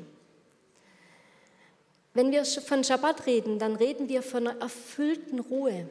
Wenn 2.13 2.31
wir 2.31 2.45
von 2.45 2.85
Schabbat 2.85 3.27
reden, 3.27 3.59
dann 3.59 3.75
reden 3.75 4.09
wir 4.09 4.23
von 4.23 4.47
einer 4.47 4.61
erfüllten 4.61 5.41
Ruhe, 5.41 5.89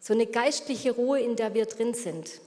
so 0.00 0.12
eine 0.12 0.26
geistliche 0.26 0.90
Ruhe, 0.92 1.20
in 1.20 1.36
der 1.36 1.54
wir 1.54 1.66
drin 1.66 1.94
sind. 1.94 2.40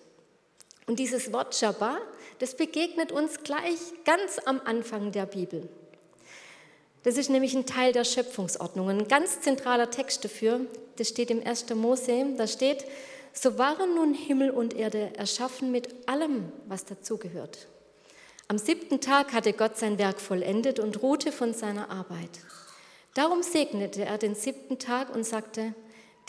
Und 0.87 0.99
dieses 0.99 1.31
Wort 1.31 1.55
Shabbat, 1.55 2.01
das 2.39 2.55
begegnet 2.55 3.11
uns 3.11 3.43
gleich 3.43 3.79
ganz 4.05 4.39
am 4.45 4.61
Anfang 4.65 5.11
der 5.11 5.25
Bibel. 5.25 5.69
Das 7.03 7.17
ist 7.17 7.29
nämlich 7.29 7.53
ein 7.53 7.65
Teil 7.65 7.91
der 7.91 8.05
Schöpfungsordnung. 8.05 8.89
Ein 8.89 9.07
ganz 9.07 9.41
zentraler 9.41 9.89
Text 9.89 10.23
dafür, 10.23 10.61
das 10.97 11.09
steht 11.09 11.31
im 11.31 11.45
1. 11.45 11.69
Mose, 11.75 12.33
da 12.37 12.47
steht, 12.47 12.85
so 13.33 13.57
waren 13.57 13.95
nun 13.95 14.13
Himmel 14.13 14.51
und 14.51 14.73
Erde 14.75 15.11
erschaffen 15.17 15.71
mit 15.71 16.07
allem, 16.07 16.51
was 16.67 16.85
dazugehört. 16.85 17.67
Am 18.47 18.57
siebten 18.57 19.01
Tag 19.01 19.33
hatte 19.33 19.53
Gott 19.53 19.77
sein 19.77 19.97
Werk 19.97 20.21
vollendet 20.21 20.79
und 20.79 21.01
ruhte 21.01 21.31
von 21.31 21.53
seiner 21.53 21.89
Arbeit. 21.89 22.29
Darum 23.15 23.43
segnete 23.43 24.05
er 24.05 24.17
den 24.17 24.35
siebten 24.35 24.79
Tag 24.79 25.13
und 25.13 25.23
sagte, 25.23 25.73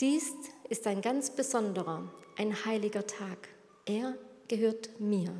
dies 0.01 0.33
ist 0.69 0.87
ein 0.87 1.01
ganz 1.01 1.29
besonderer, 1.29 2.03
ein 2.37 2.65
heiliger 2.65 3.05
Tag. 3.05 3.49
Er 3.85 4.15
gehört 4.47 4.99
mir. 4.99 5.33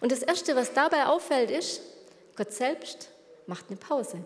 Und 0.00 0.12
das 0.12 0.22
Erste, 0.22 0.56
was 0.56 0.72
dabei 0.72 1.06
auffällt, 1.06 1.50
ist, 1.50 1.80
Gott 2.36 2.52
selbst 2.52 3.08
macht 3.46 3.66
eine 3.68 3.76
Pause. 3.76 4.18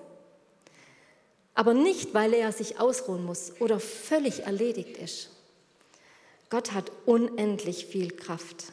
Aber 1.54 1.74
nicht, 1.74 2.14
weil 2.14 2.32
er 2.32 2.52
sich 2.52 2.80
ausruhen 2.80 3.24
muss 3.24 3.52
oder 3.60 3.80
völlig 3.80 4.40
erledigt 4.44 4.96
ist. 4.98 5.30
Gott 6.48 6.72
hat 6.72 6.90
unendlich 7.06 7.86
viel 7.86 8.10
Kraft. 8.10 8.72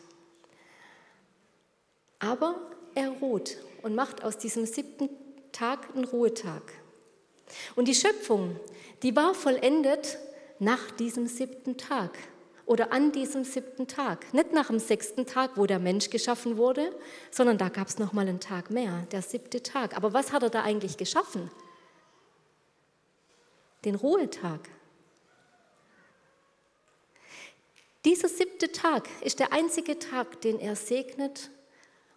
Aber 2.19 2.55
er 2.95 3.09
ruht 3.09 3.57
und 3.83 3.93
macht 3.93 4.23
aus 4.23 4.37
diesem 4.37 4.65
siebten 4.65 5.09
Tag 5.51 5.95
einen 5.95 6.05
Ruhetag. 6.05 6.63
Und 7.75 7.87
die 7.87 7.95
Schöpfung, 7.95 8.59
die 9.03 9.15
war 9.15 9.33
vollendet 9.33 10.17
nach 10.59 10.91
diesem 10.91 11.27
siebten 11.27 11.77
Tag 11.77 12.17
oder 12.67 12.91
an 12.91 13.13
diesem 13.13 13.45
siebten 13.45 13.87
Tag. 13.87 14.33
Nicht 14.33 14.51
nach 14.51 14.67
dem 14.67 14.77
sechsten 14.77 15.25
Tag, 15.25 15.51
wo 15.55 15.65
der 15.65 15.79
Mensch 15.79 16.09
geschaffen 16.09 16.57
wurde, 16.57 16.93
sondern 17.31 17.57
da 17.57 17.69
gab 17.69 17.87
es 17.87 17.97
noch 17.97 18.11
mal 18.11 18.27
einen 18.27 18.41
Tag 18.41 18.69
mehr, 18.69 19.07
der 19.11 19.21
siebte 19.21 19.63
Tag. 19.63 19.95
Aber 19.95 20.13
was 20.13 20.33
hat 20.33 20.43
er 20.43 20.49
da 20.49 20.63
eigentlich 20.63 20.97
geschaffen? 20.97 21.49
Den 23.85 23.95
Ruhetag. 23.95 24.59
Dieser 28.03 28.27
siebte 28.27 28.71
Tag 28.73 29.07
ist 29.21 29.39
der 29.39 29.53
einzige 29.53 29.97
Tag, 29.97 30.41
den 30.41 30.59
er 30.59 30.75
segnet 30.75 31.49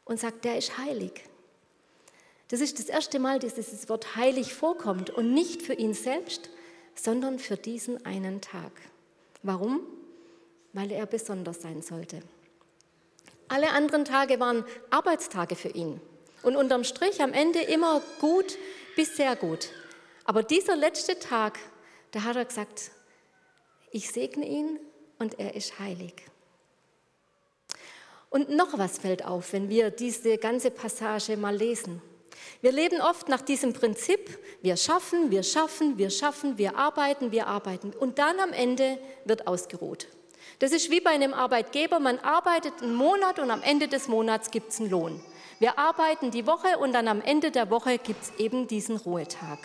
und 0.04 0.18
sagt, 0.18 0.44
der 0.44 0.58
ist 0.58 0.78
heilig. 0.78 1.12
Das 2.48 2.60
ist 2.60 2.80
das 2.80 2.86
erste 2.86 3.20
Mal, 3.20 3.38
dass 3.38 3.54
dieses 3.54 3.88
Wort 3.88 4.16
heilig 4.16 4.52
vorkommt 4.52 5.10
und 5.10 5.32
nicht 5.32 5.62
für 5.62 5.74
ihn 5.74 5.94
selbst, 5.94 6.50
sondern 6.96 7.38
für 7.38 7.56
diesen 7.56 8.04
einen 8.04 8.40
Tag. 8.40 8.72
Warum? 9.44 9.80
Weil 10.72 10.92
er 10.92 11.06
besonders 11.06 11.62
sein 11.62 11.82
sollte. 11.82 12.20
Alle 13.48 13.70
anderen 13.72 14.04
Tage 14.04 14.38
waren 14.38 14.64
Arbeitstage 14.90 15.56
für 15.56 15.70
ihn 15.70 16.00
und 16.42 16.56
unterm 16.56 16.84
Strich 16.84 17.20
am 17.20 17.32
Ende 17.32 17.60
immer 17.60 18.00
gut 18.20 18.56
bis 18.96 19.16
sehr 19.16 19.34
gut. 19.36 19.70
Aber 20.24 20.42
dieser 20.42 20.76
letzte 20.76 21.18
Tag, 21.18 21.58
da 22.12 22.22
hat 22.22 22.36
er 22.36 22.44
gesagt, 22.44 22.92
ich 23.90 24.10
segne 24.10 24.46
ihn 24.46 24.78
und 25.18 25.38
er 25.38 25.54
ist 25.54 25.78
heilig. 25.78 26.14
Und 28.28 28.50
noch 28.50 28.78
was 28.78 28.98
fällt 28.98 29.24
auf, 29.24 29.52
wenn 29.52 29.68
wir 29.68 29.90
diese 29.90 30.38
ganze 30.38 30.70
Passage 30.70 31.36
mal 31.36 31.56
lesen. 31.56 32.00
Wir 32.60 32.72
leben 32.72 33.00
oft 33.00 33.28
nach 33.28 33.40
diesem 33.42 33.72
Prinzip, 33.72 34.38
wir 34.62 34.76
schaffen, 34.76 35.30
wir 35.30 35.42
schaffen, 35.42 35.98
wir 35.98 36.10
schaffen, 36.10 36.56
wir 36.56 36.76
arbeiten, 36.76 37.32
wir 37.32 37.48
arbeiten 37.48 37.92
und 37.92 38.18
dann 38.18 38.38
am 38.38 38.52
Ende 38.52 38.98
wird 39.24 39.46
ausgeruht. 39.46 40.06
Das 40.58 40.72
ist 40.72 40.90
wie 40.90 41.00
bei 41.00 41.10
einem 41.10 41.34
Arbeitgeber. 41.34 42.00
Man 42.00 42.18
arbeitet 42.18 42.82
einen 42.82 42.94
Monat 42.94 43.38
und 43.38 43.50
am 43.50 43.62
Ende 43.62 43.88
des 43.88 44.08
Monats 44.08 44.50
gibt 44.50 44.70
es 44.70 44.80
einen 44.80 44.90
Lohn. 44.90 45.20
Wir 45.58 45.78
arbeiten 45.78 46.30
die 46.30 46.46
Woche 46.46 46.78
und 46.78 46.92
dann 46.92 47.08
am 47.08 47.20
Ende 47.20 47.50
der 47.50 47.70
Woche 47.70 47.98
gibt 47.98 48.22
es 48.22 48.32
eben 48.38 48.66
diesen 48.66 48.96
Ruhetag. 48.96 49.58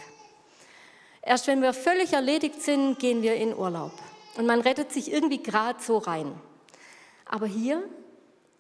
Erst 1.22 1.48
wenn 1.48 1.62
wir 1.62 1.74
völlig 1.74 2.14
erledigt 2.14 2.62
sind, 2.62 3.00
gehen 3.00 3.22
wir 3.22 3.36
in 3.36 3.56
Urlaub. 3.56 3.94
Und 4.38 4.46
man 4.46 4.62
rettet 4.62 4.92
sich 4.92 5.12
irgendwie 5.12 5.42
gerade 5.42 5.82
so 5.82 5.98
rein. 5.98 6.40
Aber 7.26 7.48
hier 7.48 7.84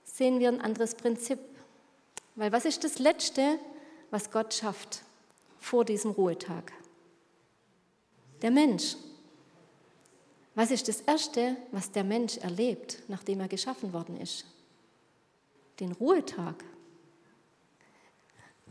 sehen 0.03 0.39
wir 0.39 0.47
ein 0.47 0.61
anderes 0.61 0.95
Prinzip. 0.95 1.39
Weil 2.35 2.51
was 2.51 2.65
ist 2.65 2.83
das 2.83 2.99
Letzte, 2.99 3.59
was 4.11 4.31
Gott 4.31 4.53
schafft 4.53 5.01
vor 5.59 5.85
diesem 5.85 6.11
Ruhetag? 6.11 6.71
Der 8.41 8.51
Mensch. 8.51 8.95
Was 10.55 10.71
ist 10.71 10.87
das 10.87 11.01
Erste, 11.01 11.57
was 11.71 11.91
der 11.91 12.05
Mensch 12.05 12.37
erlebt, 12.37 12.99
nachdem 13.09 13.41
er 13.41 13.49
geschaffen 13.49 13.91
worden 13.91 14.19
ist? 14.19 14.45
Den 15.81 15.91
Ruhetag. 15.91 16.55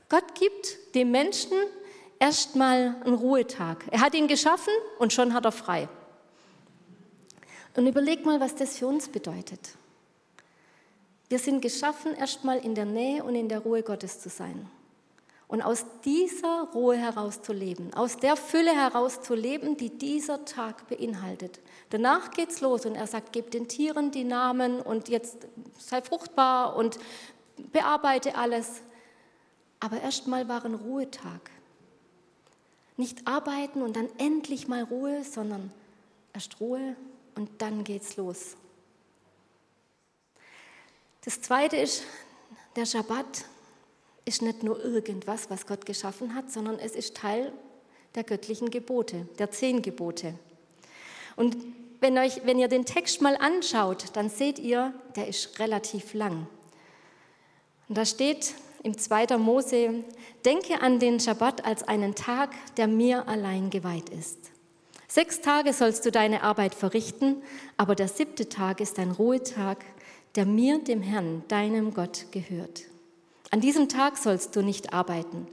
Gott 0.09 0.35
gibt 0.35 0.95
dem 0.95 1.11
Menschen 1.11 1.53
erstmal 2.19 2.97
einen 3.05 3.15
Ruhetag. 3.15 3.85
Er 3.91 4.01
hat 4.01 4.15
ihn 4.15 4.29
geschaffen 4.29 4.73
und 4.99 5.13
schon 5.13 5.35
hat 5.35 5.45
er 5.45 5.53
frei. 5.53 5.89
Und 7.77 7.87
überleg 7.87 8.25
mal, 8.25 8.41
was 8.41 8.55
das 8.55 8.79
für 8.79 8.87
uns 8.87 9.09
bedeutet. 9.09 9.77
Wir 11.29 11.39
sind 11.39 11.61
geschaffen, 11.61 12.15
erstmal 12.15 12.59
in 12.59 12.75
der 12.75 12.85
Nähe 12.87 13.25
und 13.25 13.35
in 13.35 13.49
der 13.49 13.59
Ruhe 13.59 13.83
Gottes 13.83 14.21
zu 14.21 14.31
sein 14.31 14.71
und 15.55 15.63
aus 15.63 15.87
dieser 16.05 16.67
Ruhe 16.75 16.97
heraus 16.97 17.41
zu 17.41 17.53
leben, 17.53 17.95
aus 17.95 18.17
der 18.17 18.35
Fülle 18.35 18.75
heraus 18.75 19.23
zu 19.23 19.37
leben, 19.37 19.77
die 19.77 19.89
dieser 19.89 20.45
Tag 20.45 20.89
beinhaltet. 20.89 21.61
Danach 21.91 22.33
geht's 22.33 22.61
los 22.61 22.85
und 22.87 22.97
er 22.97 23.07
sagt, 23.07 23.33
gebt 23.33 23.55
den 23.55 23.69
Tieren 23.69 24.11
die 24.11 24.25
Namen 24.25 24.81
und 24.81 25.09
jetzt 25.09 25.47
sei 25.79 26.03
fruchtbar 26.03 26.75
und 26.75 26.99
bearbeite 27.71 28.35
alles. 28.35 28.81
Aber 29.79 30.01
erstmal 30.01 30.49
war 30.49 30.65
ein 30.65 30.75
Ruhetag. 30.75 31.53
Nicht 32.97 33.25
arbeiten 33.25 33.81
und 33.81 33.95
dann 33.95 34.09
endlich 34.19 34.67
mal 34.67 34.83
Ruhe, 34.83 35.23
sondern 35.23 35.73
erst 36.33 36.59
Ruhe 36.59 36.97
und 37.37 37.63
dann 37.63 37.85
geht's 37.85 38.17
los. 38.17 38.57
Das 41.25 41.41
zweite 41.41 41.77
ist 41.77 42.03
der 42.75 42.87
Schabbat 42.87 43.45
ist 44.25 44.43
nicht 44.43 44.63
nur 44.63 44.83
irgendwas, 44.83 45.51
was 45.51 45.67
Gott 45.67 45.87
geschaffen 45.87 46.35
hat, 46.35 46.51
sondern 46.51 46.79
es 46.79 46.95
ist 46.95 47.17
Teil 47.17 47.53
der 48.15 48.25
göttlichen 48.25 48.71
Gebote, 48.71 49.29
der 49.39 49.51
zehn 49.51 49.83
Gebote. 49.83 50.35
Und 51.37 51.57
wenn, 52.01 52.17
euch, 52.19 52.41
wenn 52.45 52.59
ihr 52.59 52.69
den 52.69 52.85
Text 52.85 53.21
mal 53.23 53.37
anschaut, 53.37 54.07
dann 54.15 54.31
seht 54.31 54.59
ihr, 54.59 54.95
der 55.17 55.29
ist 55.29 55.59
relativ 55.59 56.15
lang. 56.15 56.47
Und 57.89 57.99
da 57.99 58.05
steht 58.05 58.55
im 58.83 58.97
2. 58.97 59.39
Mose, 59.39 60.05
denke 60.45 60.81
an 60.81 60.99
den 60.99 61.19
Schabbat 61.19 61.65
als 61.65 61.83
einen 61.83 62.15
Tag, 62.15 62.51
der 62.77 62.87
mir 62.87 63.29
allein 63.29 63.71
geweiht 63.71 64.11
ist. 64.11 64.39
Sechs 65.09 65.41
Tage 65.41 65.73
sollst 65.73 66.05
du 66.07 66.11
deine 66.11 66.43
Arbeit 66.43 66.75
verrichten, 66.75 67.43
aber 67.77 67.95
der 67.95 68.09
siebte 68.09 68.49
Tag 68.49 68.81
ist 68.81 68.99
ein 68.99 69.13
Ruhetag, 69.13 69.85
der 70.35 70.45
mir, 70.45 70.79
dem 70.79 71.03
Herrn, 71.03 71.45
deinem 71.49 71.95
Gott 71.95 72.27
gehört. 72.33 72.83
An 73.55 73.61
diesem 73.61 73.89
Tag 73.89 74.19
sollst 74.19 74.57
du 74.57 74.63
nicht 74.63 74.93
arbeiten, 74.93 75.47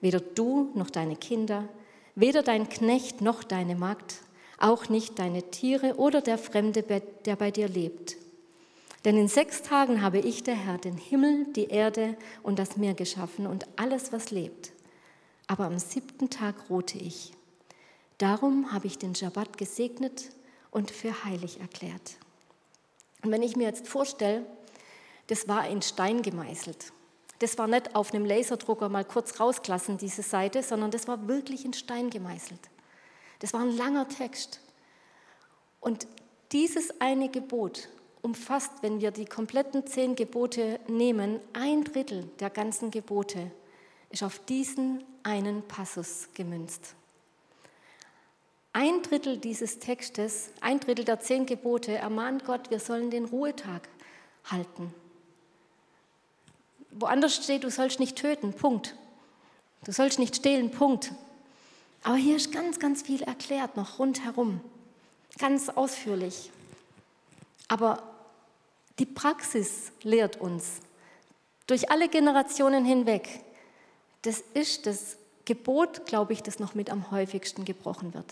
weder 0.00 0.18
du 0.18 0.72
noch 0.74 0.90
deine 0.90 1.14
Kinder, 1.14 1.68
weder 2.16 2.42
dein 2.42 2.68
Knecht 2.68 3.20
noch 3.20 3.44
deine 3.44 3.76
Magd, 3.76 4.22
auch 4.58 4.88
nicht 4.88 5.20
deine 5.20 5.52
Tiere 5.52 5.94
oder 5.94 6.20
der 6.20 6.36
Fremde, 6.36 6.82
der 6.82 7.36
bei 7.36 7.52
dir 7.52 7.68
lebt. 7.68 8.16
Denn 9.04 9.16
in 9.16 9.28
sechs 9.28 9.62
Tagen 9.62 10.02
habe 10.02 10.18
ich, 10.18 10.42
der 10.42 10.56
Herr, 10.56 10.78
den 10.78 10.96
Himmel, 10.96 11.46
die 11.52 11.66
Erde 11.66 12.16
und 12.42 12.58
das 12.58 12.76
Meer 12.76 12.94
geschaffen 12.94 13.46
und 13.46 13.68
alles, 13.76 14.12
was 14.12 14.32
lebt. 14.32 14.72
Aber 15.46 15.66
am 15.66 15.78
siebten 15.78 16.30
Tag 16.30 16.56
ruhte 16.70 16.98
ich. 16.98 17.34
Darum 18.18 18.72
habe 18.72 18.88
ich 18.88 18.98
den 18.98 19.14
Schabbat 19.14 19.58
gesegnet 19.58 20.30
und 20.72 20.90
für 20.90 21.24
heilig 21.24 21.60
erklärt. 21.60 22.16
Und 23.22 23.30
wenn 23.30 23.44
ich 23.44 23.54
mir 23.54 23.68
jetzt 23.68 23.86
vorstelle, 23.86 24.44
das 25.28 25.46
war 25.46 25.68
in 25.68 25.82
Stein 25.82 26.20
gemeißelt. 26.20 26.92
Das 27.44 27.58
war 27.58 27.66
nicht 27.66 27.94
auf 27.94 28.14
einem 28.14 28.24
Laserdrucker 28.24 28.88
mal 28.88 29.04
kurz 29.04 29.38
rausgelassen, 29.38 29.98
diese 29.98 30.22
Seite, 30.22 30.62
sondern 30.62 30.90
das 30.90 31.06
war 31.06 31.28
wirklich 31.28 31.66
in 31.66 31.74
Stein 31.74 32.08
gemeißelt. 32.08 32.70
Das 33.40 33.52
war 33.52 33.60
ein 33.60 33.76
langer 33.76 34.08
Text. 34.08 34.60
Und 35.78 36.06
dieses 36.52 37.02
eine 37.02 37.28
Gebot 37.28 37.90
umfasst, 38.22 38.72
wenn 38.80 39.02
wir 39.02 39.10
die 39.10 39.26
kompletten 39.26 39.86
zehn 39.86 40.16
Gebote 40.16 40.80
nehmen, 40.88 41.38
ein 41.52 41.84
Drittel 41.84 42.30
der 42.40 42.48
ganzen 42.48 42.90
Gebote 42.90 43.50
ist 44.08 44.22
auf 44.22 44.38
diesen 44.46 45.04
einen 45.22 45.68
Passus 45.68 46.30
gemünzt. 46.32 46.94
Ein 48.72 49.02
Drittel 49.02 49.36
dieses 49.36 49.80
Textes, 49.80 50.48
ein 50.62 50.80
Drittel 50.80 51.04
der 51.04 51.20
zehn 51.20 51.44
Gebote 51.44 51.92
ermahnt 51.92 52.46
Gott, 52.46 52.70
wir 52.70 52.80
sollen 52.80 53.10
den 53.10 53.26
Ruhetag 53.26 53.86
halten 54.44 54.94
woanders 56.98 57.36
steht, 57.36 57.64
du 57.64 57.70
sollst 57.70 58.00
nicht 58.00 58.16
töten, 58.16 58.52
Punkt. 58.52 58.96
Du 59.84 59.92
sollst 59.92 60.18
nicht 60.18 60.36
stehlen, 60.36 60.70
Punkt. 60.70 61.12
Aber 62.02 62.16
hier 62.16 62.36
ist 62.36 62.52
ganz, 62.52 62.78
ganz 62.78 63.02
viel 63.02 63.22
erklärt, 63.22 63.76
noch 63.76 63.98
rundherum, 63.98 64.60
ganz 65.38 65.68
ausführlich. 65.68 66.50
Aber 67.68 68.02
die 68.98 69.06
Praxis 69.06 69.92
lehrt 70.02 70.40
uns 70.40 70.80
durch 71.66 71.90
alle 71.90 72.08
Generationen 72.08 72.84
hinweg, 72.84 73.40
das 74.22 74.42
ist 74.54 74.86
das 74.86 75.16
Gebot, 75.44 76.06
glaube 76.06 76.32
ich, 76.32 76.42
das 76.42 76.58
noch 76.58 76.74
mit 76.74 76.90
am 76.90 77.10
häufigsten 77.10 77.64
gebrochen 77.64 78.14
wird. 78.14 78.26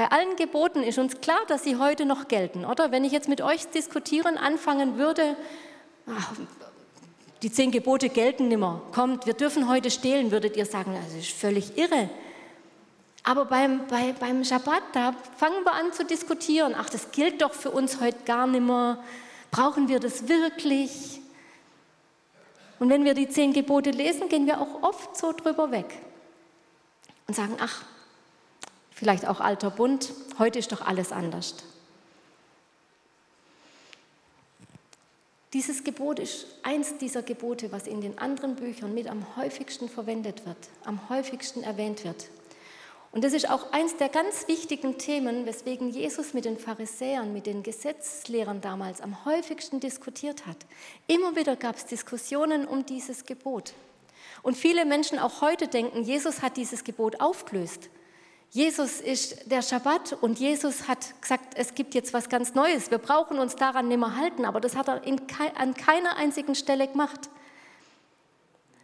Bei 0.00 0.10
allen 0.10 0.34
Geboten 0.36 0.82
ist 0.82 0.98
uns 0.98 1.20
klar, 1.20 1.40
dass 1.48 1.62
sie 1.62 1.76
heute 1.76 2.06
noch 2.06 2.26
gelten, 2.26 2.64
oder? 2.64 2.90
Wenn 2.90 3.04
ich 3.04 3.12
jetzt 3.12 3.28
mit 3.28 3.42
euch 3.42 3.66
diskutieren 3.66 4.38
anfangen 4.38 4.96
würde, 4.96 5.36
ach, 6.06 6.32
die 7.42 7.52
zehn 7.52 7.70
Gebote 7.70 8.08
gelten 8.08 8.48
nimmer, 8.48 8.80
kommt, 8.92 9.26
wir 9.26 9.34
dürfen 9.34 9.68
heute 9.68 9.90
stehlen, 9.90 10.30
würdet 10.30 10.56
ihr 10.56 10.64
sagen, 10.64 10.96
das 11.04 11.12
ist 11.12 11.32
völlig 11.32 11.76
irre. 11.76 12.08
Aber 13.24 13.44
beim, 13.44 13.86
bei, 13.88 14.14
beim 14.18 14.42
Schabbat, 14.42 14.82
da 14.94 15.14
fangen 15.36 15.62
wir 15.64 15.74
an 15.74 15.92
zu 15.92 16.06
diskutieren, 16.06 16.74
ach, 16.74 16.88
das 16.88 17.12
gilt 17.12 17.42
doch 17.42 17.52
für 17.52 17.70
uns 17.70 18.00
heute 18.00 18.20
gar 18.24 18.46
nimmer, 18.46 19.04
brauchen 19.50 19.88
wir 19.88 20.00
das 20.00 20.28
wirklich? 20.28 21.20
Und 22.78 22.88
wenn 22.88 23.04
wir 23.04 23.12
die 23.12 23.28
zehn 23.28 23.52
Gebote 23.52 23.90
lesen, 23.90 24.30
gehen 24.30 24.46
wir 24.46 24.62
auch 24.62 24.82
oft 24.82 25.14
so 25.18 25.32
drüber 25.32 25.70
weg 25.70 25.98
und 27.26 27.36
sagen, 27.36 27.58
ach, 27.60 27.84
vielleicht 29.00 29.26
auch 29.26 29.40
alter 29.40 29.70
Bund, 29.70 30.12
heute 30.38 30.58
ist 30.58 30.72
doch 30.72 30.82
alles 30.82 31.10
anders. 31.10 31.54
Dieses 35.54 35.84
Gebot 35.84 36.18
ist 36.18 36.46
eins 36.62 36.98
dieser 36.98 37.22
Gebote, 37.22 37.72
was 37.72 37.86
in 37.86 38.02
den 38.02 38.18
anderen 38.18 38.56
Büchern 38.56 38.92
mit 38.92 39.08
am 39.08 39.24
häufigsten 39.36 39.88
verwendet 39.88 40.44
wird, 40.44 40.58
am 40.84 41.08
häufigsten 41.08 41.62
erwähnt 41.62 42.04
wird. 42.04 42.28
Und 43.10 43.24
das 43.24 43.32
ist 43.32 43.48
auch 43.48 43.72
eins 43.72 43.96
der 43.96 44.10
ganz 44.10 44.46
wichtigen 44.48 44.98
Themen, 44.98 45.46
weswegen 45.46 45.88
Jesus 45.88 46.34
mit 46.34 46.44
den 46.44 46.58
Pharisäern, 46.58 47.32
mit 47.32 47.46
den 47.46 47.62
Gesetzeslehrern 47.62 48.60
damals 48.60 49.00
am 49.00 49.24
häufigsten 49.24 49.80
diskutiert 49.80 50.46
hat. 50.46 50.58
Immer 51.06 51.36
wieder 51.36 51.56
gab 51.56 51.76
es 51.76 51.86
Diskussionen 51.86 52.66
um 52.66 52.84
dieses 52.84 53.24
Gebot. 53.24 53.72
Und 54.42 54.58
viele 54.58 54.84
Menschen 54.84 55.18
auch 55.18 55.40
heute 55.40 55.68
denken, 55.68 56.02
Jesus 56.02 56.42
hat 56.42 56.58
dieses 56.58 56.84
Gebot 56.84 57.22
aufgelöst. 57.22 57.88
Jesus 58.52 59.00
ist 59.00 59.48
der 59.48 59.62
Schabbat 59.62 60.12
und 60.20 60.40
Jesus 60.40 60.88
hat 60.88 61.20
gesagt, 61.20 61.54
es 61.54 61.76
gibt 61.76 61.94
jetzt 61.94 62.12
was 62.12 62.28
ganz 62.28 62.54
Neues. 62.54 62.90
Wir 62.90 62.98
brauchen 62.98 63.38
uns 63.38 63.54
daran 63.54 63.86
nicht 63.86 64.00
mehr 64.00 64.16
halten, 64.16 64.44
aber 64.44 64.60
das 64.60 64.74
hat 64.74 64.88
er 64.88 64.98
ke 64.98 65.56
an 65.56 65.74
keiner 65.74 66.16
einzigen 66.16 66.56
Stelle 66.56 66.88
gemacht. 66.88 67.30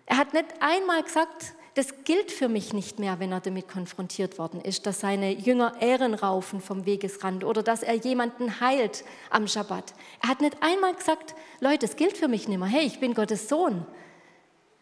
Er 0.06 0.18
hat 0.18 0.34
nicht 0.34 0.46
einmal 0.60 1.02
gesagt, 1.02 1.54
das 1.74 2.04
gilt 2.04 2.30
für 2.30 2.48
mich 2.48 2.74
nicht 2.74 3.00
mehr, 3.00 3.18
wenn 3.18 3.32
er 3.32 3.40
damit 3.40 3.66
konfrontiert 3.66 4.38
worden 4.38 4.60
ist, 4.60 4.86
dass 4.86 5.00
seine 5.00 5.32
Jünger 5.32 5.74
Ähren 5.80 6.14
raufen 6.14 6.60
vom 6.60 6.86
Wegesrand 6.86 7.42
oder 7.42 7.64
dass 7.64 7.82
er 7.82 7.94
jemanden 7.94 8.60
heilt 8.60 9.04
am 9.30 9.48
Schabbat. 9.48 9.94
Er 10.22 10.28
hat 10.28 10.40
nicht 10.42 10.62
einmal 10.62 10.94
gesagt, 10.94 11.34
Leute, 11.58 11.88
das 11.88 11.96
gilt 11.96 12.16
für 12.16 12.28
mich 12.28 12.46
nicht 12.46 12.58
mehr, 12.58 12.68
hey, 12.68 12.86
ich 12.86 13.00
bin 13.00 13.14
Gottes 13.14 13.48
Sohn, 13.48 13.84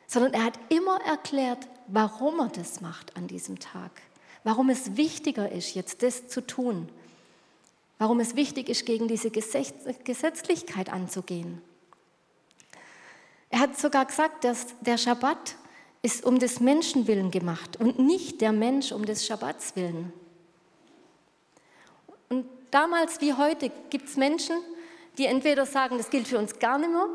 sondern 0.06 0.34
er 0.34 0.44
hat 0.44 0.58
immer 0.68 1.00
erklärt, 1.00 1.66
warum 1.86 2.38
er 2.38 2.48
das 2.48 2.82
macht 2.82 3.16
an 3.16 3.28
diesem 3.28 3.58
Tag 3.58 3.90
warum 4.44 4.70
es 4.70 4.96
wichtiger 4.96 5.50
ist, 5.50 5.74
jetzt 5.74 6.02
das 6.02 6.28
zu 6.28 6.46
tun, 6.46 6.88
warum 7.98 8.20
es 8.20 8.36
wichtig 8.36 8.68
ist, 8.68 8.86
gegen 8.86 9.08
diese 9.08 9.30
Gesetzlichkeit 9.30 10.92
anzugehen. 10.92 11.60
Er 13.50 13.60
hat 13.60 13.78
sogar 13.78 14.04
gesagt, 14.04 14.44
dass 14.44 14.74
der 14.80 14.98
Schabbat 14.98 15.56
ist 16.02 16.24
um 16.24 16.38
des 16.38 16.60
Menschen 16.60 17.06
willen 17.06 17.30
gemacht 17.30 17.78
und 17.78 17.98
nicht 17.98 18.40
der 18.40 18.52
Mensch 18.52 18.92
um 18.92 19.06
des 19.06 19.24
Schabbats 19.24 19.74
willen. 19.76 20.12
Und 22.28 22.46
damals 22.70 23.20
wie 23.20 23.32
heute 23.32 23.70
gibt 23.90 24.08
es 24.08 24.16
Menschen, 24.16 24.56
die 25.16 25.26
entweder 25.26 25.64
sagen, 25.64 25.96
das 25.96 26.10
gilt 26.10 26.26
für 26.26 26.38
uns 26.38 26.58
gar 26.58 26.78
nicht 26.78 26.90
mehr, 26.90 27.08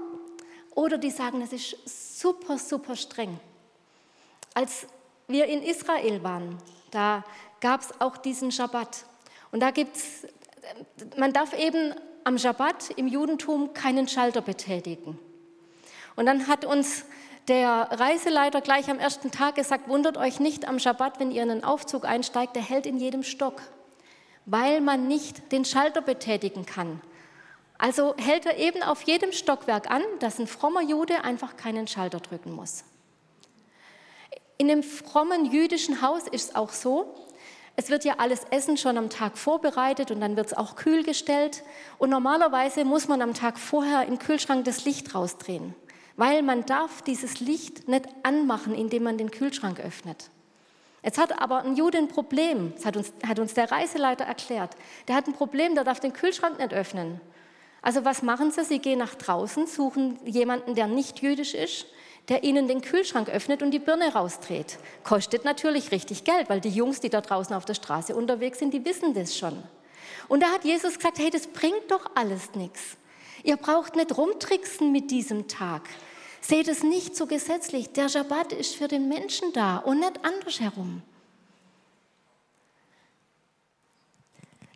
oder 0.76 0.98
die 0.98 1.12
sagen, 1.12 1.42
das 1.42 1.52
ist 1.52 2.20
super, 2.20 2.58
super 2.58 2.96
streng. 2.96 3.38
Als 4.54 4.88
wir 5.28 5.46
in 5.46 5.62
Israel 5.62 6.24
waren, 6.24 6.58
da 6.92 7.24
gab 7.62 7.82
es 7.82 8.00
auch 8.00 8.18
diesen 8.18 8.52
Schabbat. 8.52 9.06
Und 9.52 9.62
da 9.62 9.72
gibt 9.72 9.96
es, 9.96 10.28
man 11.18 11.34
darf 11.34 11.58
eben 11.58 11.94
am 12.24 12.38
Schabbat 12.38 12.92
im 12.92 13.08
Judentum 13.08 13.74
keinen 13.74 14.08
Schalter 14.08 14.42
betätigen. 14.42 15.18
Und 16.16 16.26
dann 16.26 16.48
hat 16.48 16.66
uns 16.66 17.06
der 17.48 17.88
Reiseleiter 17.92 18.62
gleich 18.62 18.90
am 18.90 19.00
ersten 19.00 19.32
Tag 19.32 19.56
gesagt, 19.56 19.90
wundert 19.90 20.18
euch 20.18 20.40
nicht 20.40 20.68
am 20.68 20.80
Schabbat, 20.80 21.20
wenn 21.20 21.32
ihr 21.32 21.42
in 21.44 21.50
einen 21.50 21.64
Aufzug 21.64 22.06
einsteigt, 22.06 22.56
der 22.56 22.64
hält 22.64 22.86
in 22.86 22.98
jedem 22.98 23.24
Stock, 23.24 23.62
weil 24.46 24.82
man 24.82 25.08
nicht 25.08 25.52
den 25.52 25.66
Schalter 25.66 26.02
betätigen 26.02 26.66
kann. 26.66 27.02
Also 27.80 28.14
hält 28.18 28.46
er 28.46 28.58
eben 28.58 28.84
auf 28.84 29.02
jedem 29.04 29.32
Stockwerk 29.32 29.90
an, 29.90 30.04
dass 30.20 30.38
ein 30.38 30.48
frommer 30.48 30.82
Jude 30.82 31.24
einfach 31.24 31.56
keinen 31.58 31.88
Schalter 31.88 32.20
drücken 32.20 32.52
muss. 32.52 32.84
In 34.62 34.70
einem 34.70 34.84
frommen 34.84 35.46
jüdischen 35.46 36.02
Haus 36.02 36.24
ist 36.28 36.50
es 36.50 36.56
auch 36.56 36.74
so, 36.74 37.16
es 37.78 37.90
wird 37.90 38.04
ja 38.04 38.16
alles 38.18 38.42
Essen 38.52 38.76
schon 38.76 38.98
am 38.98 39.10
Tag 39.10 39.38
vorbereitet 39.38 40.12
und 40.12 40.20
dann 40.20 40.36
wird 40.36 40.48
es 40.48 40.54
auch 40.54 40.76
kühl 40.76 41.04
gestellt. 41.04 41.64
Und 41.98 42.10
normalerweise 42.10 42.84
muss 42.84 43.08
man 43.08 43.22
am 43.22 43.34
Tag 43.34 43.58
vorher 43.58 44.06
im 44.06 44.20
Kühlschrank 44.20 44.66
das 44.66 44.84
Licht 44.84 45.16
rausdrehen, 45.16 45.76
weil 46.18 46.44
man 46.44 46.66
darf 46.66 47.02
dieses 47.04 47.40
Licht 47.40 47.88
nicht 47.88 48.06
anmachen, 48.24 48.76
indem 48.76 49.04
man 49.04 49.18
den 49.18 49.32
Kühlschrank 49.32 49.80
öffnet. 49.80 50.30
Jetzt 51.04 51.20
hat 51.20 51.42
aber 51.42 51.64
ein 51.64 51.78
Jude 51.78 51.98
ein 51.98 52.10
Problem, 52.10 52.74
das 52.76 52.86
hat 52.86 52.98
uns, 52.98 53.14
hat 53.26 53.40
uns 53.40 53.54
der 53.54 53.72
Reiseleiter 53.72 54.26
erklärt. 54.26 54.76
Der 55.08 55.16
hat 55.16 55.28
ein 55.28 55.34
Problem, 55.34 55.74
der 55.74 55.86
darf 55.86 56.02
den 56.02 56.12
Kühlschrank 56.12 56.60
nicht 56.60 56.74
öffnen. 56.74 57.22
Also 57.82 58.04
was 58.04 58.24
machen 58.24 58.52
sie? 58.52 58.66
Sie 58.66 58.80
gehen 58.80 59.00
nach 59.00 59.16
draußen, 59.16 59.68
suchen 59.68 60.20
jemanden, 60.26 60.76
der 60.76 60.88
nicht 60.88 61.22
jüdisch 61.22 61.54
ist, 61.54 61.86
der 62.28 62.44
ihnen 62.44 62.68
den 62.68 62.82
Kühlschrank 62.82 63.30
öffnet 63.30 63.64
und 63.64 63.72
die 63.72 63.80
Birne 63.80 64.14
rausdreht. 64.14 64.78
Kostet 65.04 65.46
natürlich 65.46 65.92
richtig 65.92 66.24
Geld, 66.24 66.50
weil 66.50 66.62
die 66.62 66.70
Jungs, 66.70 67.00
die 67.00 67.10
da 67.10 67.22
draußen 67.22 67.56
auf 67.56 67.66
der 67.66 67.74
Straße 67.74 68.16
unterwegs 68.16 68.60
sind, 68.60 68.74
die 68.74 68.86
wissen 68.86 69.14
das 69.14 69.38
schon. 69.38 69.64
Und 70.28 70.42
da 70.44 70.48
hat 70.48 70.64
Jesus 70.64 70.98
gesagt, 70.98 71.20
hey, 71.20 71.30
das 71.30 71.48
bringt 71.48 71.90
doch 71.90 72.12
alles 72.16 72.54
nichts. 72.56 72.98
Ihr 73.44 73.58
braucht 73.58 73.96
nicht 73.96 74.16
rumtricksen 74.16 74.92
mit 74.92 75.12
diesem 75.12 75.48
Tag. 75.48 75.90
Seht 76.42 76.68
es 76.68 76.84
nicht 76.84 77.16
so 77.16 77.26
gesetzlich. 77.26 77.92
Der 77.94 78.10
Schabbat 78.10 78.54
ist 78.54 78.76
für 78.76 78.88
den 78.88 79.10
Menschen 79.10 79.52
da 79.54 79.78
und 79.78 80.00
nicht 80.00 80.24
andersherum. 80.24 81.02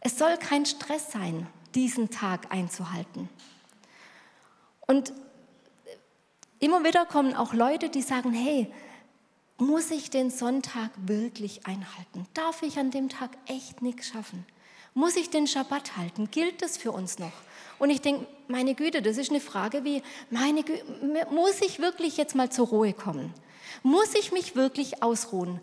Es 0.01 0.17
soll 0.17 0.37
kein 0.37 0.65
Stress 0.65 1.11
sein, 1.11 1.47
diesen 1.75 2.09
Tag 2.09 2.51
einzuhalten. 2.51 3.29
Und 4.85 5.13
Immer 6.63 6.85
wieder 6.85 7.05
kommen 7.05 7.35
auch 7.35 7.53
Leute, 7.53 7.89
die 7.89 8.01
sagen, 8.01 8.31
hey, 8.31 8.71
muss 9.57 9.91
ich 9.91 10.09
den 10.09 10.31
Sonntag 10.31 10.91
wirklich 10.95 11.67
einhalten? 11.67 12.25
Darf 12.33 12.63
ich 12.63 12.79
an 12.79 12.89
dem 12.89 13.09
Tag 13.09 13.31
echt 13.47 13.81
nichts 13.81 14.07
schaffen? 14.07 14.45
Muss 14.93 15.17
ich 15.17 15.29
den 15.29 15.45
Schabbat 15.45 15.97
halten? 15.97 16.31
Gilt 16.31 16.61
das 16.61 16.77
für 16.77 16.93
uns 16.93 17.19
noch? 17.19 17.33
Und 17.79 17.89
ich 17.89 17.99
denke, 17.99 18.27
meine 18.47 18.75
Güte, 18.75 19.01
das 19.01 19.17
ist 19.17 19.29
eine 19.29 19.41
Frage 19.41 19.83
wie, 19.83 20.03
meine 20.29 20.63
Güte, 20.63 20.85
muss 21.31 21.59
ich 21.59 21.79
wirklich 21.79 22.15
jetzt 22.15 22.33
mal 22.33 22.49
zur 22.49 22.67
Ruhe 22.67 22.93
kommen? 22.93 23.33
Muss 23.81 24.15
ich 24.15 24.31
mich 24.31 24.55
wirklich 24.55 25.03
ausruhen? 25.03 25.59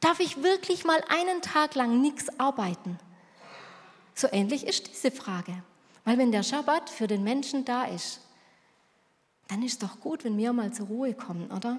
Darf 0.00 0.20
ich 0.20 0.42
wirklich 0.42 0.84
mal 0.84 1.02
einen 1.08 1.40
Tag 1.40 1.74
lang 1.74 2.02
nichts 2.02 2.38
arbeiten? 2.38 2.98
So 4.14 4.28
ähnlich 4.30 4.66
ist 4.66 4.88
diese 4.88 5.10
Frage. 5.10 5.54
Weil 6.04 6.18
wenn 6.18 6.32
der 6.32 6.42
Schabbat 6.42 6.90
für 6.90 7.06
den 7.06 7.24
Menschen 7.24 7.64
da 7.64 7.86
ist, 7.86 8.20
dann 9.48 9.62
ist 9.62 9.82
doch 9.82 10.00
gut, 10.00 10.24
wenn 10.24 10.36
wir 10.36 10.52
mal 10.52 10.72
zur 10.72 10.86
Ruhe 10.86 11.14
kommen, 11.14 11.50
oder? 11.50 11.78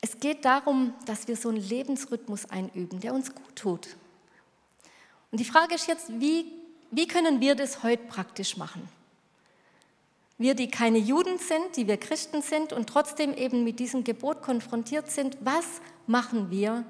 Es 0.00 0.20
geht 0.20 0.44
darum, 0.44 0.92
dass 1.04 1.26
wir 1.28 1.36
so 1.36 1.48
einen 1.48 1.58
Lebensrhythmus 1.58 2.50
einüben, 2.50 3.00
der 3.00 3.14
uns 3.14 3.34
gut 3.34 3.56
tut. 3.56 3.88
Und 5.30 5.40
die 5.40 5.44
Frage 5.44 5.74
ist 5.74 5.88
jetzt, 5.88 6.20
wie, 6.20 6.46
wie 6.90 7.06
können 7.06 7.40
wir 7.40 7.54
das 7.54 7.82
heute 7.82 8.04
praktisch 8.04 8.56
machen? 8.56 8.88
Wir, 10.38 10.54
die 10.54 10.68
keine 10.68 10.98
Juden 10.98 11.38
sind, 11.38 11.76
die 11.76 11.86
wir 11.86 11.96
Christen 11.96 12.42
sind 12.42 12.72
und 12.72 12.88
trotzdem 12.88 13.34
eben 13.34 13.64
mit 13.64 13.78
diesem 13.78 14.04
Gebot 14.04 14.42
konfrontiert 14.42 15.10
sind, 15.10 15.38
was 15.40 15.80
machen 16.06 16.50
wir 16.50 16.84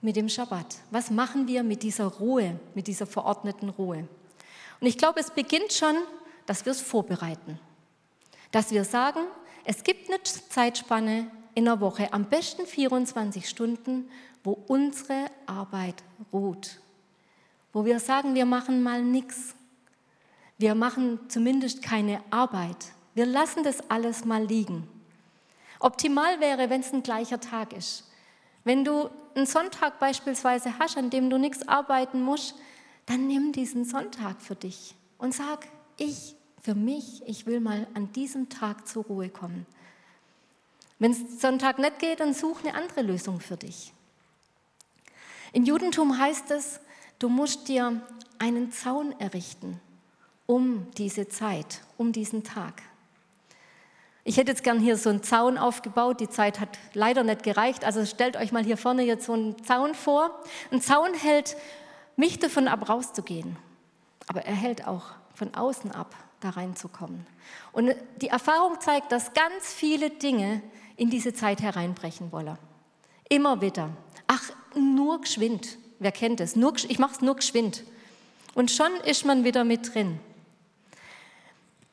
mit 0.00 0.14
dem 0.14 0.28
Schabbat? 0.28 0.76
Was 0.90 1.10
machen 1.10 1.48
wir 1.48 1.64
mit 1.64 1.82
dieser 1.82 2.06
Ruhe, 2.06 2.60
mit 2.74 2.86
dieser 2.86 3.06
verordneten 3.06 3.68
Ruhe? 3.68 4.06
Und 4.80 4.86
ich 4.86 4.96
glaube, 4.96 5.18
es 5.18 5.30
beginnt 5.32 5.72
schon 5.72 5.96
dass 6.46 6.64
wir 6.64 6.72
es 6.72 6.80
vorbereiten. 6.80 7.58
Dass 8.50 8.70
wir 8.70 8.84
sagen, 8.84 9.20
es 9.64 9.82
gibt 9.82 10.08
eine 10.08 10.22
Zeitspanne 10.22 11.30
in 11.54 11.64
der 11.64 11.80
Woche, 11.80 12.12
am 12.12 12.26
besten 12.26 12.66
24 12.66 13.48
Stunden, 13.48 14.08
wo 14.44 14.52
unsere 14.68 15.26
Arbeit 15.46 16.04
ruht. 16.32 16.78
Wo 17.72 17.84
wir 17.84 17.98
sagen, 17.98 18.34
wir 18.34 18.46
machen 18.46 18.82
mal 18.82 19.02
nichts. 19.02 19.54
Wir 20.58 20.74
machen 20.74 21.18
zumindest 21.28 21.82
keine 21.82 22.22
Arbeit. 22.30 22.76
Wir 23.14 23.26
lassen 23.26 23.64
das 23.64 23.90
alles 23.90 24.24
mal 24.24 24.44
liegen. 24.44 24.88
Optimal 25.80 26.40
wäre, 26.40 26.70
wenn 26.70 26.80
es 26.80 26.92
ein 26.92 27.02
gleicher 27.02 27.40
Tag 27.40 27.72
ist. 27.72 28.04
Wenn 28.64 28.84
du 28.84 29.10
einen 29.34 29.46
Sonntag 29.46 29.98
beispielsweise 29.98 30.78
hast, 30.78 30.96
an 30.96 31.10
dem 31.10 31.28
du 31.28 31.38
nichts 31.38 31.66
arbeiten 31.66 32.22
musst, 32.22 32.54
dann 33.06 33.26
nimm 33.26 33.52
diesen 33.52 33.84
Sonntag 33.84 34.40
für 34.40 34.54
dich 34.54 34.94
und 35.18 35.34
sag, 35.34 35.66
ich, 35.96 36.35
für 36.66 36.74
mich, 36.74 37.22
ich 37.26 37.46
will 37.46 37.60
mal 37.60 37.86
an 37.94 38.12
diesem 38.12 38.48
Tag 38.48 38.88
zur 38.88 39.04
Ruhe 39.04 39.28
kommen. 39.28 39.66
Wenn 40.98 41.12
es 41.12 41.40
Sonntag 41.40 41.78
nicht 41.78 42.00
geht, 42.00 42.18
dann 42.18 42.34
such 42.34 42.64
eine 42.64 42.74
andere 42.74 43.02
Lösung 43.02 43.38
für 43.38 43.56
dich. 43.56 43.92
Im 45.52 45.62
Judentum 45.64 46.18
heißt 46.18 46.50
es, 46.50 46.80
du 47.20 47.28
musst 47.28 47.68
dir 47.68 48.02
einen 48.40 48.72
Zaun 48.72 49.12
errichten 49.20 49.80
um 50.46 50.88
diese 50.98 51.28
Zeit, 51.28 51.82
um 51.98 52.10
diesen 52.10 52.42
Tag. 52.42 52.82
Ich 54.24 54.36
hätte 54.36 54.50
jetzt 54.50 54.64
gern 54.64 54.80
hier 54.80 54.96
so 54.96 55.10
einen 55.10 55.22
Zaun 55.22 55.58
aufgebaut. 55.58 56.18
Die 56.18 56.28
Zeit 56.28 56.58
hat 56.58 56.80
leider 56.94 57.22
nicht 57.22 57.44
gereicht. 57.44 57.84
Also 57.84 58.04
stellt 58.04 58.36
euch 58.36 58.50
mal 58.50 58.64
hier 58.64 58.76
vorne 58.76 59.04
jetzt 59.04 59.26
so 59.26 59.34
einen 59.34 59.64
Zaun 59.64 59.94
vor. 59.94 60.42
Ein 60.72 60.80
Zaun 60.80 61.14
hält 61.14 61.56
mich 62.16 62.40
davon 62.40 62.66
ab, 62.66 62.88
rauszugehen. 62.88 63.56
Aber 64.26 64.42
er 64.42 64.54
hält 64.54 64.88
auch 64.88 65.14
von 65.32 65.54
außen 65.54 65.92
ab, 65.92 66.12
da 66.46 66.50
reinzukommen. 66.50 67.26
Und 67.72 67.94
die 68.20 68.28
Erfahrung 68.28 68.80
zeigt, 68.80 69.12
dass 69.12 69.34
ganz 69.34 69.72
viele 69.72 70.10
Dinge 70.10 70.62
in 70.96 71.10
diese 71.10 71.34
Zeit 71.34 71.60
hereinbrechen 71.60 72.32
wollen. 72.32 72.56
Immer 73.28 73.60
wieder. 73.60 73.90
Ach, 74.26 74.50
nur 74.74 75.20
geschwind. 75.20 75.78
Wer 75.98 76.12
kennt 76.12 76.40
es? 76.40 76.56
Nur, 76.56 76.74
ich 76.88 76.98
mache 76.98 77.14
es 77.14 77.20
nur 77.20 77.36
geschwind. 77.36 77.84
Und 78.54 78.70
schon 78.70 78.92
ist 79.04 79.24
man 79.24 79.44
wieder 79.44 79.64
mit 79.64 79.94
drin. 79.94 80.18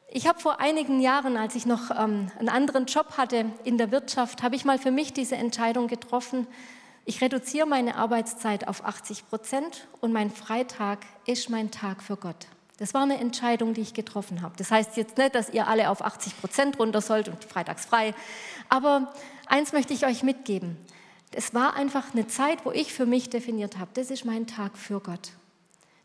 Ich 0.10 0.28
habe 0.28 0.40
vor 0.40 0.60
einigen 0.60 1.02
Jahren, 1.02 1.38
als 1.38 1.56
ich 1.56 1.66
noch 1.66 1.90
ähm, 1.90 2.32
einen 2.38 2.50
anderen 2.50 2.86
Job 2.86 3.18
hatte 3.18 3.46
in 3.64 3.78
der 3.80 3.92
Wirtschaft, 3.92 4.44
habe 4.44 4.56
ich 4.56 4.64
mal 4.64 4.78
für 4.78 4.92
mich 4.92 5.12
diese 5.12 5.36
Entscheidung 5.36 5.88
getroffen, 5.88 6.48
ich 7.06 7.20
reduziere 7.20 7.68
meine 7.68 7.96
Arbeitszeit 7.96 8.68
auf 8.68 8.86
80 8.86 9.28
Prozent 9.28 9.88
und 10.00 10.14
mein 10.14 10.32
Freitag 10.32 11.00
ist 11.26 11.50
mein 11.50 11.70
Tag 11.70 12.02
für 12.02 12.16
Gott. 12.16 12.48
Das 12.78 12.94
war 12.94 13.04
eine 13.04 13.20
Entscheidung, 13.20 13.74
die 13.74 13.82
ich 13.82 13.94
getroffen 13.94 14.42
habe. 14.42 14.56
Das 14.58 14.72
heißt 14.72 14.98
jetzt 14.98 15.18
nicht, 15.18 15.36
dass 15.36 15.50
ihr 15.50 15.68
alle 15.68 15.90
auf 15.90 16.04
80 16.04 16.40
Prozent 16.40 16.80
runter 16.80 17.02
sollt 17.02 17.30
und 17.30 17.44
freitags 17.44 17.86
frei. 17.86 18.16
Aber 18.70 19.14
eins 19.46 19.74
möchte 19.74 19.94
ich 19.94 20.06
euch 20.06 20.24
mitgeben. 20.24 20.78
Es 21.32 21.54
war 21.54 21.76
einfach 21.76 22.14
eine 22.14 22.28
Zeit, 22.28 22.66
wo 22.66 22.72
ich 22.72 22.94
für 22.94 23.06
mich 23.06 23.30
definiert 23.30 23.78
habe, 23.78 23.92
das 23.94 24.12
ist 24.12 24.26
mein 24.26 24.48
Tag 24.48 24.78
für 24.78 25.00
Gott. 25.00 25.32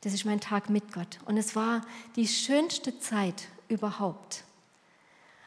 Das 0.03 0.13
ist 0.13 0.25
mein 0.25 0.41
Tag 0.41 0.71
mit 0.71 0.93
Gott. 0.93 1.19
Und 1.25 1.37
es 1.37 1.57
war 1.57 1.83
die 2.17 2.29
schönste 2.29 2.99
Zeit 2.99 3.49
überhaupt. 3.69 4.45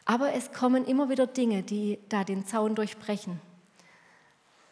Aber 0.04 0.34
es 0.34 0.52
kommen 0.52 0.84
immer 0.84 1.08
wieder 1.08 1.26
Dinge, 1.26 1.62
die 1.62 1.98
da 2.08 2.24
den 2.24 2.46
Zaun 2.46 2.74
durchbrechen 2.74 3.40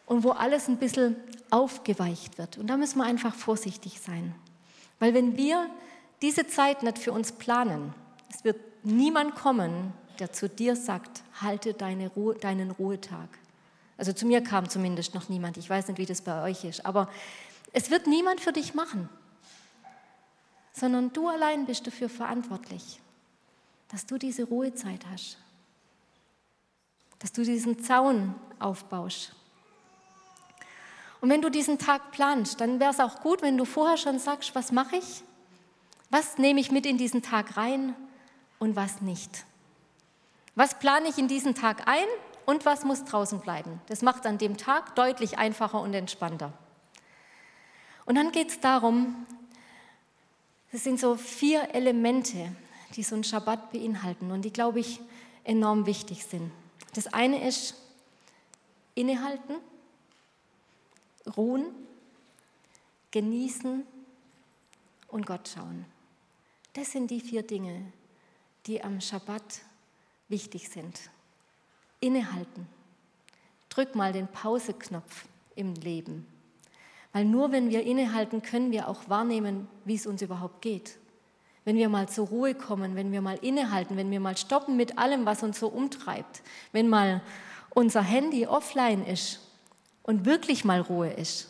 und 0.05 0.23
wo 0.23 0.31
alles 0.31 0.67
ein 0.67 0.77
bisschen 0.77 1.15
aufgeweicht 1.49 2.37
wird. 2.37 2.57
Und 2.57 2.67
da 2.67 2.77
müssen 2.77 2.99
wir 2.99 3.05
einfach 3.05 3.33
vorsichtig 3.33 4.01
sein. 4.01 4.35
Weil 4.99 5.13
wenn 5.13 5.37
wir 5.37 5.69
diese 6.21 6.47
Zeit 6.47 6.83
nicht 6.83 6.99
für 6.99 7.11
uns 7.11 7.31
planen, 7.31 7.93
es 8.29 8.43
wird 8.43 8.59
niemand 8.83 9.35
kommen, 9.35 9.93
der 10.19 10.31
zu 10.31 10.47
dir 10.47 10.75
sagt, 10.75 11.23
halte 11.41 11.73
deine 11.73 12.09
Ruhe, 12.09 12.35
deinen 12.35 12.71
Ruhetag. 12.71 13.29
Also 13.97 14.13
zu 14.13 14.25
mir 14.25 14.41
kam 14.41 14.69
zumindest 14.69 15.13
noch 15.13 15.29
niemand. 15.29 15.57
Ich 15.57 15.69
weiß 15.69 15.87
nicht, 15.87 15.97
wie 15.97 16.05
das 16.05 16.21
bei 16.21 16.43
euch 16.43 16.63
ist. 16.63 16.85
Aber 16.85 17.09
es 17.73 17.89
wird 17.89 18.07
niemand 18.07 18.41
für 18.41 18.51
dich 18.51 18.73
machen, 18.73 19.09
sondern 20.73 21.13
du 21.13 21.27
allein 21.27 21.65
bist 21.65 21.85
dafür 21.85 22.09
verantwortlich 22.09 22.99
dass 23.91 24.05
du 24.05 24.17
diese 24.17 24.45
Ruhezeit 24.45 25.05
hast, 25.11 25.37
dass 27.19 27.33
du 27.33 27.43
diesen 27.43 27.83
Zaun 27.83 28.35
aufbaust. 28.57 29.35
Und 31.19 31.29
wenn 31.29 31.41
du 31.41 31.49
diesen 31.49 31.77
Tag 31.77 32.11
planst, 32.11 32.61
dann 32.61 32.79
wäre 32.79 32.91
es 32.91 32.99
auch 32.99 33.19
gut, 33.19 33.41
wenn 33.41 33.57
du 33.57 33.65
vorher 33.65 33.97
schon 33.97 34.17
sagst, 34.17 34.55
was 34.55 34.71
mache 34.71 34.95
ich? 34.95 35.23
Was 36.11 36.37
nehme 36.37 36.59
ich 36.59 36.71
mit 36.71 36.85
in 36.85 36.97
diesen 36.97 37.21
Tag 37.21 37.55
rein 37.55 37.95
und 38.59 38.75
was 38.75 39.01
nicht? 39.01 39.45
Was 40.55 40.77
plane 40.77 41.07
ich 41.07 41.17
in 41.17 41.29
diesen 41.29 41.55
Tag 41.55 41.87
ein 41.87 42.05
und 42.45 42.65
was 42.65 42.83
muss 42.83 43.05
draußen 43.05 43.39
bleiben? 43.39 43.79
Das 43.87 44.01
macht 44.01 44.25
an 44.25 44.37
dem 44.37 44.57
Tag 44.57 44.93
deutlich 44.95 45.37
einfacher 45.37 45.79
und 45.79 45.93
entspannter. 45.93 46.51
Und 48.05 48.15
dann 48.15 48.33
geht 48.33 48.49
es 48.49 48.59
darum, 48.59 49.25
es 50.73 50.83
sind 50.83 50.99
so 50.99 51.15
vier 51.15 51.73
Elemente, 51.73 52.53
die 52.95 53.03
so 53.03 53.15
einen 53.15 53.23
Schabbat 53.23 53.71
beinhalten 53.71 54.31
und 54.31 54.41
die, 54.41 54.51
glaube 54.51 54.81
ich, 54.81 54.99
enorm 55.45 55.85
wichtig 55.85 56.25
sind. 56.25 56.51
Das 56.93 57.07
eine 57.13 57.47
ist 57.47 57.75
innehalten, 58.95 59.55
ruhen, 61.37 61.67
genießen 63.11 63.85
und 65.07 65.25
Gott 65.25 65.49
schauen. 65.53 65.85
Das 66.73 66.91
sind 66.91 67.11
die 67.11 67.19
vier 67.19 67.43
Dinge, 67.43 67.91
die 68.65 68.83
am 68.83 69.01
Schabbat 69.01 69.61
wichtig 70.29 70.69
sind. 70.69 70.99
Innehalten. 71.99 72.67
Drück 73.69 73.95
mal 73.95 74.13
den 74.13 74.27
Pauseknopf 74.27 75.25
im 75.55 75.73
Leben. 75.75 76.25
Weil 77.13 77.25
nur 77.25 77.51
wenn 77.51 77.69
wir 77.69 77.83
innehalten, 77.83 78.41
können 78.41 78.71
wir 78.71 78.87
auch 78.87 79.09
wahrnehmen, 79.09 79.67
wie 79.85 79.95
es 79.95 80.07
uns 80.07 80.21
überhaupt 80.21 80.61
geht 80.61 80.97
wenn 81.63 81.75
wir 81.75 81.89
mal 81.89 82.09
zur 82.09 82.27
Ruhe 82.27 82.55
kommen, 82.55 82.95
wenn 82.95 83.11
wir 83.11 83.21
mal 83.21 83.37
innehalten, 83.41 83.97
wenn 83.97 84.09
wir 84.11 84.19
mal 84.19 84.37
stoppen 84.37 84.77
mit 84.77 84.97
allem, 84.97 85.25
was 85.25 85.43
uns 85.43 85.59
so 85.59 85.67
umtreibt, 85.67 86.41
wenn 86.71 86.89
mal 86.89 87.21
unser 87.69 88.01
Handy 88.01 88.47
offline 88.47 89.05
ist 89.05 89.39
und 90.03 90.25
wirklich 90.25 90.65
mal 90.65 90.81
Ruhe 90.81 91.11
ist, 91.11 91.47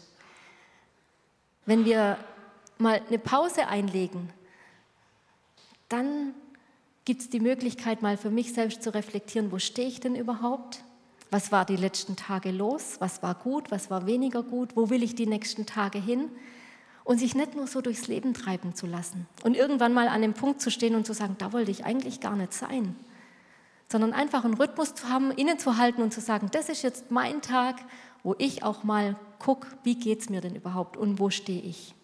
wenn 1.65 1.85
wir 1.85 2.17
mal 2.77 3.01
eine 3.07 3.19
Pause 3.19 3.67
einlegen, 3.67 4.31
dann 5.91 6.33
gibt 7.05 7.21
es 7.21 7.29
die 7.29 7.39
Möglichkeit, 7.39 8.01
mal 8.01 8.17
für 8.17 8.29
mich 8.29 8.53
selbst 8.53 8.83
zu 8.83 8.93
reflektieren, 8.93 9.51
wo 9.51 9.59
stehe 9.59 9.87
ich 9.87 9.99
denn 9.99 10.15
überhaupt? 10.15 10.83
Was 11.29 11.51
war 11.51 11.65
die 11.65 11.77
letzten 11.77 12.15
Tage 12.15 12.51
los? 12.51 12.97
Was 12.99 13.23
war 13.23 13.35
gut? 13.35 13.71
Was 13.71 13.89
war 13.89 14.05
weniger 14.05 14.43
gut? 14.43 14.75
Wo 14.75 14.89
will 14.89 15.01
ich 15.01 15.15
die 15.15 15.27
nächsten 15.27 15.65
Tage 15.65 15.99
hin? 15.99 16.29
und 17.03 17.19
sich 17.19 17.35
nicht 17.35 17.55
nur 17.55 17.67
so 17.67 17.81
durchs 17.81 18.07
Leben 18.07 18.33
treiben 18.33 18.75
zu 18.75 18.85
lassen 18.85 19.27
und 19.43 19.57
irgendwann 19.57 19.93
mal 19.93 20.07
an 20.07 20.21
dem 20.21 20.33
Punkt 20.33 20.61
zu 20.61 20.69
stehen 20.71 20.95
und 20.95 21.05
zu 21.05 21.13
sagen, 21.13 21.35
da 21.39 21.53
wollte 21.53 21.71
ich 21.71 21.85
eigentlich 21.85 22.19
gar 22.19 22.35
nicht 22.35 22.53
sein, 22.53 22.95
sondern 23.89 24.13
einfach 24.13 24.45
einen 24.45 24.53
Rhythmus 24.53 24.95
zu 24.95 25.09
haben, 25.09 25.31
innezuhalten 25.31 26.03
und 26.03 26.13
zu 26.13 26.21
sagen, 26.21 26.49
das 26.51 26.69
ist 26.69 26.83
jetzt 26.83 27.11
mein 27.11 27.41
Tag, 27.41 27.77
wo 28.23 28.35
ich 28.37 28.63
auch 28.63 28.83
mal 28.83 29.15
gucke, 29.39 29.67
wie 29.83 29.95
geht 29.95 30.21
es 30.21 30.29
mir 30.29 30.41
denn 30.41 30.55
überhaupt 30.55 30.95
und 30.95 31.19
wo 31.19 31.29
stehe 31.29 31.61
ich. 31.61 31.95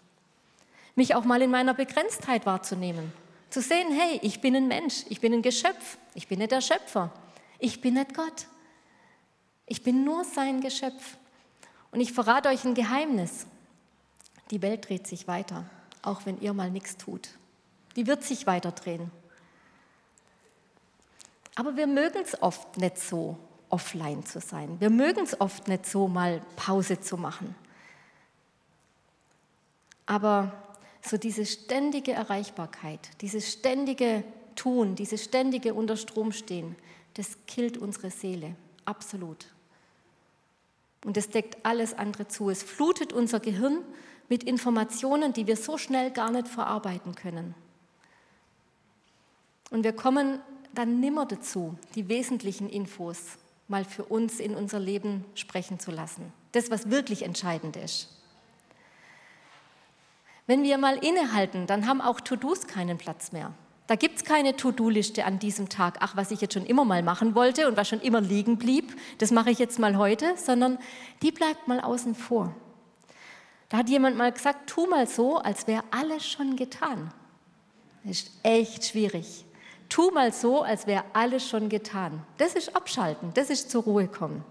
Mich 0.95 1.13
auch 1.13 1.26
mal 1.26 1.41
in 1.43 1.52
meiner 1.52 1.76
Begrenztheit 1.76 2.47
wahrzunehmen, 2.47 3.13
zu 3.49 3.62
sehen, 3.62 3.91
hey, 3.91 4.19
ich 4.21 4.41
bin 4.41 4.55
ein 4.55 4.67
Mensch, 4.67 5.05
ich 5.10 5.21
bin 5.21 5.33
ein 5.33 5.41
Geschöpf, 5.41 5.97
ich 6.13 6.27
bin 6.27 6.39
nicht 6.39 6.51
der 6.51 6.62
Schöpfer, 6.62 7.12
ich 7.60 7.81
bin 7.81 7.95
nicht 7.95 8.13
Gott, 8.13 8.47
ich 9.65 9.83
bin 9.83 10.03
nur 10.03 10.23
sein 10.23 10.62
Geschöpf. 10.62 11.17
Und 11.91 12.01
ich 12.01 12.13
verrate 12.13 12.49
euch 12.49 12.65
ein 12.65 12.73
Geheimnis. 12.73 13.47
Die 14.51 14.62
Welt 14.62 14.88
dreht 14.88 15.07
sich 15.07 15.27
weiter, 15.27 15.65
auch 16.01 16.25
wenn 16.25 16.39
ihr 16.41 16.53
mal 16.53 16.69
nichts 16.69 16.97
tut. 16.97 17.29
Die 17.95 18.07
wird 18.07 18.23
sich 18.23 18.45
weiter 18.45 18.71
drehen. 18.71 19.12
Aber 21.55 21.75
wir 21.75 21.88
mögen 21.88 22.19
es 22.23 22.41
oft 22.41 22.77
nicht 22.77 22.99
so, 22.99 23.38
offline 23.69 24.25
zu 24.25 24.39
sein. 24.39 24.79
Wir 24.79 24.89
mögen 24.89 25.21
es 25.21 25.41
oft 25.41 25.67
nicht 25.67 25.86
so, 25.86 26.07
mal 26.07 26.41
Pause 26.55 27.01
zu 27.01 27.17
machen. 27.17 27.55
Aber 30.05 30.66
so 31.07 31.17
diese 31.17 31.45
ständige 31.45 32.11
Erreichbarkeit, 32.11 32.99
dieses 33.21 33.51
ständige 33.51 34.23
Tun, 34.55 34.95
dieses 34.95 35.23
ständige 35.23 35.73
unter 35.73 35.97
Strom 35.97 36.31
stehen, 36.31 36.75
das 37.13 37.37
killt 37.47 37.77
unsere 37.77 38.11
Seele, 38.11 38.55
absolut. 38.85 39.47
Und 41.05 41.17
es 41.17 41.29
deckt 41.29 41.65
alles 41.65 41.93
andere 41.93 42.27
zu. 42.27 42.49
Es 42.49 42.63
flutet 42.63 43.13
unser 43.13 43.39
Gehirn 43.39 43.83
mit 44.29 44.43
Informationen, 44.43 45.33
die 45.33 45.47
wir 45.47 45.55
so 45.55 45.77
schnell 45.77 46.11
gar 46.11 46.31
nicht 46.31 46.47
verarbeiten 46.47 47.15
können. 47.15 47.55
Und 49.69 49.83
wir 49.83 49.93
kommen 49.93 50.39
dann 50.73 50.99
nimmer 50.99 51.25
dazu, 51.25 51.77
die 51.95 52.07
wesentlichen 52.09 52.69
Infos 52.69 53.37
mal 53.67 53.83
für 53.83 54.05
uns 54.05 54.39
in 54.39 54.55
unser 54.55 54.79
Leben 54.79 55.25
sprechen 55.33 55.79
zu 55.79 55.91
lassen. 55.91 56.31
Das, 56.51 56.71
was 56.71 56.89
wirklich 56.89 57.23
entscheidend 57.23 57.75
ist. 57.75 58.09
Wenn 60.47 60.63
wir 60.63 60.77
mal 60.77 60.95
innehalten, 60.95 61.67
dann 61.67 61.88
haben 61.88 61.99
auch 61.99 62.21
To-Dos 62.21 62.67
keinen 62.67 62.97
Platz 62.97 63.33
mehr. 63.33 63.51
Da 63.88 63.95
gibt 63.95 64.17
es 64.17 64.23
keine 64.23 64.55
To-Do-Liste 64.55 65.25
an 65.25 65.39
diesem 65.39 65.67
Tag, 65.67 65.97
ach, 65.99 66.15
was 66.15 66.31
ich 66.31 66.39
jetzt 66.39 66.53
schon 66.53 66.65
immer 66.65 66.86
mal 66.86 67.03
machen 67.03 67.36
wollte 67.36 67.67
und 67.67 67.75
was 67.75 67.89
schon 67.89 67.99
immer 67.99 68.21
liegen 68.21 68.57
blieb, 68.57 68.95
das 69.17 69.31
mache 69.31 69.51
ich 69.51 69.60
jetzt 69.60 69.77
mal 69.77 69.97
heute, 69.97 70.36
sondern 70.38 70.77
die 71.21 71.31
bleibt 71.31 71.67
mal 71.67 71.81
außen 71.81 72.15
vor. 72.15 72.55
Da 73.69 73.77
hat 73.77 73.89
jemand 73.89 74.17
mal 74.17 74.31
gesagt, 74.31 74.69
tu 74.69 74.88
mal 74.88 75.05
so, 75.05 75.38
als 75.38 75.67
wäre 75.67 75.83
alles 75.91 76.25
schon 76.25 76.55
getan. 76.55 77.12
ist 78.05 78.31
echt 78.43 78.86
schwierig. 78.86 79.45
Tu 79.89 80.12
mal 80.12 80.31
so, 80.31 80.63
als 80.63 80.88
wäre 80.88 81.03
alles 81.12 81.47
schon 81.47 81.67
getan. 81.67 82.23
Das 82.38 82.53
ist 82.53 82.73
abschalten, 82.73 83.31
das 83.33 83.49
ist 83.49 83.69
zur 83.69 83.83
Ruhe 83.83 84.07
kommen. 84.07 84.43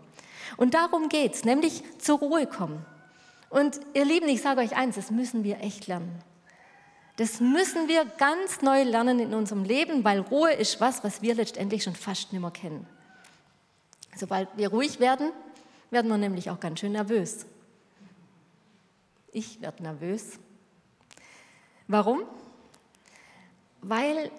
Und 0.59 0.74
darum 0.74 1.09
geht 1.09 1.35
es, 1.35 1.44
nämlich 1.44 1.82
zur 1.98 2.18
Ruhe 2.18 2.46
kommen. 2.46 2.85
Und 3.56 3.80
ihr 3.94 4.04
Lieben, 4.04 4.28
ich 4.28 4.42
sage 4.42 4.60
euch 4.60 4.76
eins, 4.76 4.96
das 4.96 5.10
müssen 5.10 5.42
wir 5.42 5.62
echt 5.62 5.86
lernen. 5.86 6.22
Das 7.16 7.40
müssen 7.40 7.88
wir 7.88 8.04
ganz 8.04 8.60
neu 8.60 8.82
lernen 8.82 9.18
in 9.18 9.32
unserem 9.32 9.64
Leben, 9.64 10.04
weil 10.04 10.20
Ruhe 10.20 10.52
ist 10.52 10.78
was, 10.82 11.02
was 11.02 11.22
wir 11.22 11.34
letztendlich 11.34 11.82
schon 11.82 11.94
fast 11.94 12.34
nicht 12.34 12.42
mehr 12.42 12.50
kennen. 12.50 12.86
Sobald 14.14 14.50
wir 14.58 14.68
ruhig 14.68 15.00
werden, 15.00 15.32
werden 15.90 16.10
wir 16.10 16.18
nämlich 16.18 16.50
auch 16.50 16.60
ganz 16.60 16.80
schön 16.80 16.92
nervös. 16.92 17.46
Ich 19.32 19.62
werde 19.62 19.84
nervös. 19.84 20.38
Warum? 21.88 22.24
Weil 23.80 24.30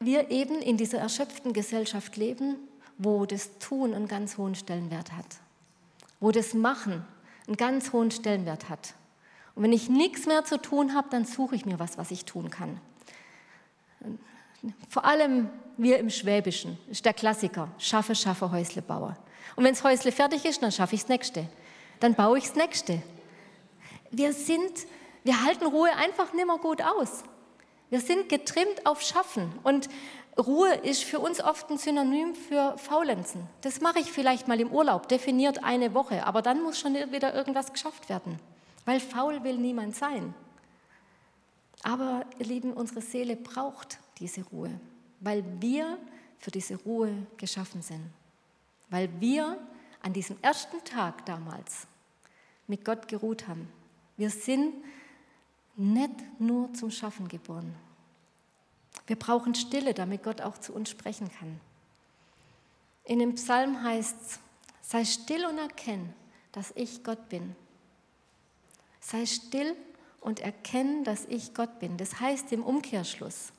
wir 0.00 0.32
eben 0.32 0.60
in 0.60 0.76
dieser 0.76 0.98
erschöpften 0.98 1.52
Gesellschaft 1.52 2.16
leben, 2.16 2.56
wo 2.98 3.24
das 3.24 3.60
Tun 3.60 3.94
einen 3.94 4.08
ganz 4.08 4.36
hohen 4.36 4.56
Stellenwert 4.56 5.12
hat, 5.12 5.36
wo 6.18 6.32
das 6.32 6.54
Machen 6.54 7.06
einen 7.46 7.56
ganz 7.56 7.92
hohen 7.92 8.10
Stellenwert 8.10 8.68
hat. 8.68 8.94
Und 9.54 9.62
wenn 9.62 9.72
ich 9.72 9.88
nichts 9.88 10.26
mehr 10.26 10.44
zu 10.44 10.60
tun 10.60 10.94
habe, 10.94 11.08
dann 11.10 11.24
suche 11.24 11.54
ich 11.54 11.66
mir 11.66 11.78
was, 11.78 11.98
was 11.98 12.10
ich 12.10 12.24
tun 12.24 12.50
kann. 12.50 12.80
Vor 14.88 15.04
allem 15.04 15.50
wir 15.76 15.98
im 15.98 16.10
Schwäbischen, 16.10 16.78
ist 16.90 17.04
der 17.04 17.14
Klassiker, 17.14 17.68
schaffe, 17.78 18.14
schaffe, 18.14 18.50
Häusle 18.50 18.82
baue. 18.82 19.16
Und 19.56 19.64
wenn 19.64 19.74
das 19.74 19.84
Häusle 19.84 20.12
fertig 20.12 20.44
ist, 20.44 20.62
dann 20.62 20.72
schaffe 20.72 20.94
ich 20.94 21.02
das 21.02 21.08
nächste. 21.08 21.48
Dann 22.00 22.14
baue 22.14 22.38
ich 22.38 22.44
das 22.44 22.54
nächste. 22.54 23.02
Wir 24.10 24.32
sind, 24.32 24.86
wir 25.24 25.44
halten 25.44 25.66
Ruhe 25.66 25.90
einfach 25.96 26.32
nimmer 26.32 26.58
gut 26.58 26.82
aus. 26.82 27.24
Wir 27.90 28.00
sind 28.00 28.28
getrimmt 28.28 28.86
auf 28.86 29.02
Schaffen. 29.02 29.52
Und 29.62 29.88
Ruhe 30.38 30.74
ist 30.76 31.04
für 31.04 31.18
uns 31.18 31.42
oft 31.42 31.70
ein 31.70 31.78
Synonym 31.78 32.34
für 32.34 32.76
Faulenzen. 32.78 33.46
Das 33.60 33.80
mache 33.80 33.98
ich 33.98 34.10
vielleicht 34.10 34.48
mal 34.48 34.60
im 34.60 34.72
Urlaub, 34.72 35.08
definiert 35.08 35.62
eine 35.62 35.92
Woche, 35.92 36.26
aber 36.26 36.40
dann 36.40 36.62
muss 36.62 36.78
schon 36.78 36.94
wieder 36.94 37.34
irgendwas 37.34 37.72
geschafft 37.72 38.08
werden, 38.08 38.38
weil 38.86 38.98
faul 38.98 39.44
will 39.44 39.58
niemand 39.58 39.94
sein. 39.94 40.34
Aber 41.82 42.24
ihr 42.38 42.46
Lieben, 42.46 42.72
unsere 42.72 43.02
Seele 43.02 43.36
braucht 43.36 43.98
diese 44.18 44.42
Ruhe, 44.44 44.70
weil 45.20 45.44
wir 45.60 45.98
für 46.38 46.50
diese 46.50 46.76
Ruhe 46.76 47.12
geschaffen 47.36 47.82
sind, 47.82 48.10
weil 48.88 49.08
wir 49.20 49.58
an 50.00 50.12
diesem 50.12 50.36
ersten 50.40 50.82
Tag 50.84 51.26
damals 51.26 51.86
mit 52.66 52.84
Gott 52.84 53.06
geruht 53.06 53.46
haben. 53.48 53.68
Wir 54.16 54.30
sind 54.30 54.72
nicht 55.76 56.40
nur 56.40 56.72
zum 56.74 56.90
Schaffen 56.90 57.28
geboren. 57.28 57.74
Wir 59.06 59.16
brauchen 59.16 59.54
Stille, 59.54 59.94
damit 59.94 60.22
Gott 60.22 60.40
auch 60.40 60.58
zu 60.58 60.72
uns 60.72 60.90
sprechen 60.90 61.30
kann. 61.38 61.60
In 63.04 63.18
dem 63.18 63.34
Psalm 63.34 63.82
heißt 63.82 64.16
es, 64.20 64.38
sei 64.80 65.04
still 65.04 65.44
und 65.46 65.58
erkenn, 65.58 66.14
dass 66.52 66.72
ich 66.76 67.02
Gott 67.02 67.28
bin. 67.28 67.56
Sei 69.00 69.26
still 69.26 69.74
und 70.20 70.40
erkenn, 70.40 71.02
dass 71.04 71.24
ich 71.26 71.54
Gott 71.54 71.80
bin. 71.80 71.96
Das 71.96 72.20
heißt 72.20 72.52
im 72.52 72.62
Umkehrschluss, 72.62 73.52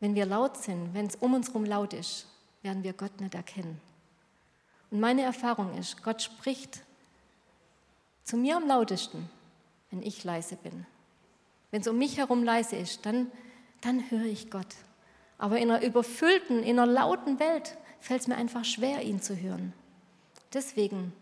wenn 0.00 0.14
wir 0.14 0.26
laut 0.26 0.58
sind, 0.58 0.92
wenn 0.92 1.06
es 1.06 1.16
um 1.16 1.34
uns 1.34 1.48
herum 1.48 1.64
laut 1.64 1.94
ist, 1.94 2.26
werden 2.62 2.82
wir 2.82 2.92
Gott 2.92 3.20
nicht 3.20 3.34
erkennen. 3.34 3.80
Und 4.90 5.00
meine 5.00 5.22
Erfahrung 5.22 5.76
ist, 5.78 6.02
Gott 6.02 6.22
spricht 6.22 6.82
zu 8.22 8.36
mir 8.36 8.56
am 8.56 8.66
lautesten, 8.66 9.30
wenn 9.90 10.02
ich 10.02 10.24
leise 10.24 10.56
bin. 10.56 10.86
Wenn 11.70 11.80
es 11.80 11.88
um 11.88 11.98
mich 11.98 12.18
herum 12.18 12.44
leise 12.44 12.76
ist, 12.76 13.04
dann, 13.06 13.30
dann 13.84 14.10
höre 14.10 14.24
ich 14.24 14.50
Gott. 14.50 14.74
Aber 15.38 15.58
in 15.58 15.70
einer 15.70 15.84
überfüllten, 15.84 16.62
in 16.62 16.78
einer 16.78 16.90
lauten 16.90 17.38
Welt 17.38 17.76
fällt 18.00 18.22
es 18.22 18.28
mir 18.28 18.36
einfach 18.36 18.64
schwer, 18.64 19.02
ihn 19.02 19.20
zu 19.20 19.36
hören. 19.36 19.72
Deswegen 20.52 21.12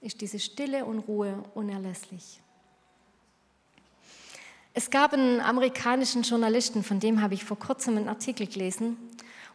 ist 0.00 0.20
diese 0.20 0.38
Stille 0.38 0.84
und 0.84 1.00
Ruhe 1.00 1.42
unerlässlich. 1.54 2.40
Es 4.74 4.90
gab 4.90 5.12
einen 5.12 5.40
amerikanischen 5.40 6.22
Journalisten, 6.22 6.84
von 6.84 7.00
dem 7.00 7.20
habe 7.20 7.34
ich 7.34 7.44
vor 7.44 7.58
kurzem 7.58 7.96
einen 7.96 8.08
Artikel 8.08 8.46
gelesen, 8.46 8.96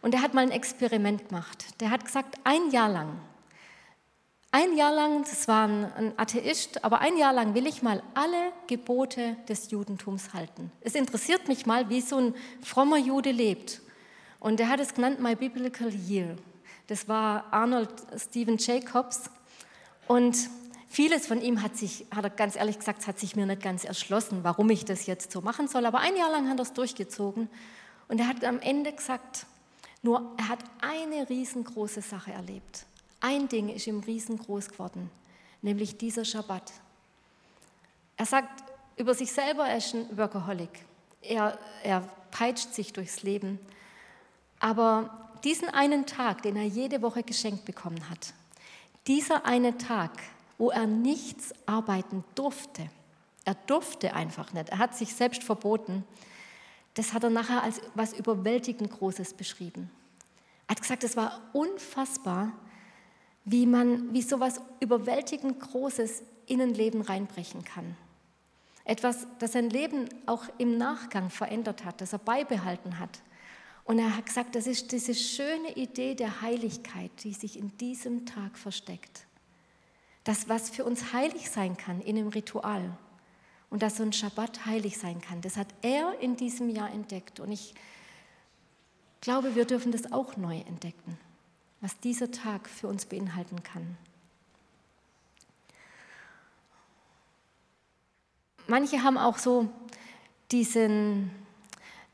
und 0.02 0.12
der 0.12 0.20
hat 0.20 0.34
mal 0.34 0.42
ein 0.42 0.50
Experiment 0.50 1.30
gemacht. 1.30 1.80
Der 1.80 1.88
hat 1.88 2.04
gesagt, 2.04 2.38
ein 2.44 2.70
Jahr 2.70 2.90
lang 2.90 3.18
ein 4.54 4.76
Jahr 4.76 4.94
lang, 4.94 5.24
das 5.24 5.48
war 5.48 5.66
ein 5.66 6.14
Atheist, 6.16 6.84
aber 6.84 7.00
ein 7.00 7.16
Jahr 7.16 7.32
lang 7.32 7.54
will 7.54 7.66
ich 7.66 7.82
mal 7.82 8.04
alle 8.14 8.52
Gebote 8.68 9.36
des 9.48 9.72
Judentums 9.72 10.32
halten. 10.32 10.70
Es 10.80 10.94
interessiert 10.94 11.48
mich 11.48 11.66
mal, 11.66 11.88
wie 11.88 12.00
so 12.00 12.18
ein 12.18 12.34
frommer 12.62 12.98
Jude 12.98 13.32
lebt. 13.32 13.82
Und 14.38 14.60
er 14.60 14.68
hat 14.68 14.78
es 14.78 14.94
genannt 14.94 15.18
My 15.18 15.34
Biblical 15.34 15.92
Year. 15.92 16.36
Das 16.86 17.08
war 17.08 17.52
Arnold 17.52 17.90
Stephen 18.16 18.56
Jacobs. 18.56 19.28
Und 20.06 20.36
vieles 20.88 21.26
von 21.26 21.42
ihm 21.42 21.60
hat 21.60 21.76
sich, 21.76 22.06
hat 22.14 22.22
er 22.22 22.30
ganz 22.30 22.54
ehrlich 22.54 22.78
gesagt, 22.78 23.08
hat 23.08 23.18
sich 23.18 23.34
mir 23.34 23.46
nicht 23.46 23.60
ganz 23.60 23.82
erschlossen, 23.82 24.44
warum 24.44 24.70
ich 24.70 24.84
das 24.84 25.06
jetzt 25.06 25.32
so 25.32 25.40
machen 25.40 25.66
soll. 25.66 25.84
Aber 25.84 25.98
ein 25.98 26.14
Jahr 26.14 26.30
lang 26.30 26.48
hat 26.48 26.60
er 26.60 26.62
es 26.62 26.72
durchgezogen. 26.72 27.48
Und 28.06 28.20
er 28.20 28.28
hat 28.28 28.44
am 28.44 28.60
Ende 28.60 28.92
gesagt, 28.92 29.46
nur 30.02 30.32
er 30.36 30.48
hat 30.48 30.60
eine 30.80 31.28
riesengroße 31.28 32.02
Sache 32.02 32.30
erlebt. 32.30 32.86
Ein 33.24 33.48
Ding 33.48 33.70
ist 33.70 33.86
ihm 33.86 34.00
riesengroß 34.00 34.68
geworden, 34.68 35.10
nämlich 35.62 35.96
dieser 35.96 36.26
Schabbat. 36.26 36.70
Er 38.18 38.26
sagt 38.26 38.62
über 38.98 39.14
sich 39.14 39.32
selber, 39.32 39.66
er 39.66 39.78
ist 39.78 39.94
ein 39.94 40.14
Workaholic. 40.18 40.84
Er, 41.22 41.58
er 41.82 42.02
peitscht 42.30 42.74
sich 42.74 42.92
durchs 42.92 43.22
Leben. 43.22 43.58
Aber 44.60 45.30
diesen 45.42 45.70
einen 45.70 46.04
Tag, 46.04 46.42
den 46.42 46.54
er 46.56 46.66
jede 46.66 47.00
Woche 47.00 47.22
geschenkt 47.22 47.64
bekommen 47.64 48.10
hat, 48.10 48.34
dieser 49.06 49.46
eine 49.46 49.78
Tag, 49.78 50.10
wo 50.58 50.68
er 50.68 50.86
nichts 50.86 51.54
arbeiten 51.64 52.24
durfte, 52.34 52.90
er 53.46 53.54
durfte 53.54 54.12
einfach 54.12 54.52
nicht, 54.52 54.68
er 54.68 54.76
hat 54.76 54.94
sich 54.94 55.14
selbst 55.14 55.42
verboten, 55.44 56.04
das 56.92 57.14
hat 57.14 57.24
er 57.24 57.30
nachher 57.30 57.62
als 57.62 57.80
was 57.94 58.12
überwältigend 58.12 58.90
Großes 58.90 59.32
beschrieben. 59.32 59.90
Er 60.66 60.72
hat 60.72 60.82
gesagt, 60.82 61.04
es 61.04 61.16
war 61.16 61.40
unfassbar, 61.54 62.52
wie 63.44 63.66
man, 63.66 64.12
wie 64.12 64.22
sowas 64.22 64.60
überwältigend 64.80 65.60
Großes 65.60 66.22
in 66.46 66.60
ein 66.60 66.74
Leben 66.74 67.02
reinbrechen 67.02 67.64
kann. 67.64 67.96
Etwas, 68.84 69.26
das 69.38 69.52
sein 69.52 69.70
Leben 69.70 70.08
auch 70.26 70.44
im 70.58 70.76
Nachgang 70.76 71.30
verändert 71.30 71.84
hat, 71.84 72.00
das 72.00 72.12
er 72.12 72.18
beibehalten 72.18 72.98
hat. 72.98 73.22
Und 73.84 73.98
er 73.98 74.16
hat 74.16 74.26
gesagt, 74.26 74.54
das 74.54 74.66
ist 74.66 74.92
diese 74.92 75.14
schöne 75.14 75.72
Idee 75.76 76.14
der 76.14 76.40
Heiligkeit, 76.40 77.10
die 77.22 77.34
sich 77.34 77.58
in 77.58 77.76
diesem 77.78 78.26
Tag 78.26 78.58
versteckt. 78.58 79.26
Das, 80.24 80.48
was 80.48 80.70
für 80.70 80.84
uns 80.84 81.12
heilig 81.12 81.50
sein 81.50 81.76
kann 81.76 82.00
in 82.00 82.16
einem 82.16 82.28
Ritual 82.28 82.96
und 83.68 83.82
dass 83.82 83.98
so 83.98 84.02
ein 84.02 84.12
Schabbat 84.12 84.64
heilig 84.64 84.96
sein 84.96 85.20
kann, 85.20 85.42
das 85.42 85.58
hat 85.58 85.68
er 85.82 86.18
in 86.20 86.36
diesem 86.36 86.70
Jahr 86.70 86.90
entdeckt. 86.90 87.40
Und 87.40 87.52
ich 87.52 87.74
glaube, 89.20 89.54
wir 89.54 89.66
dürfen 89.66 89.92
das 89.92 90.12
auch 90.12 90.38
neu 90.38 90.60
entdecken 90.60 91.18
was 91.84 92.00
dieser 92.00 92.30
Tag 92.30 92.66
für 92.66 92.88
uns 92.88 93.04
beinhalten 93.04 93.62
kann. 93.62 93.98
Manche 98.66 99.02
haben 99.02 99.18
auch 99.18 99.36
so 99.36 99.68
diesen, 100.50 101.30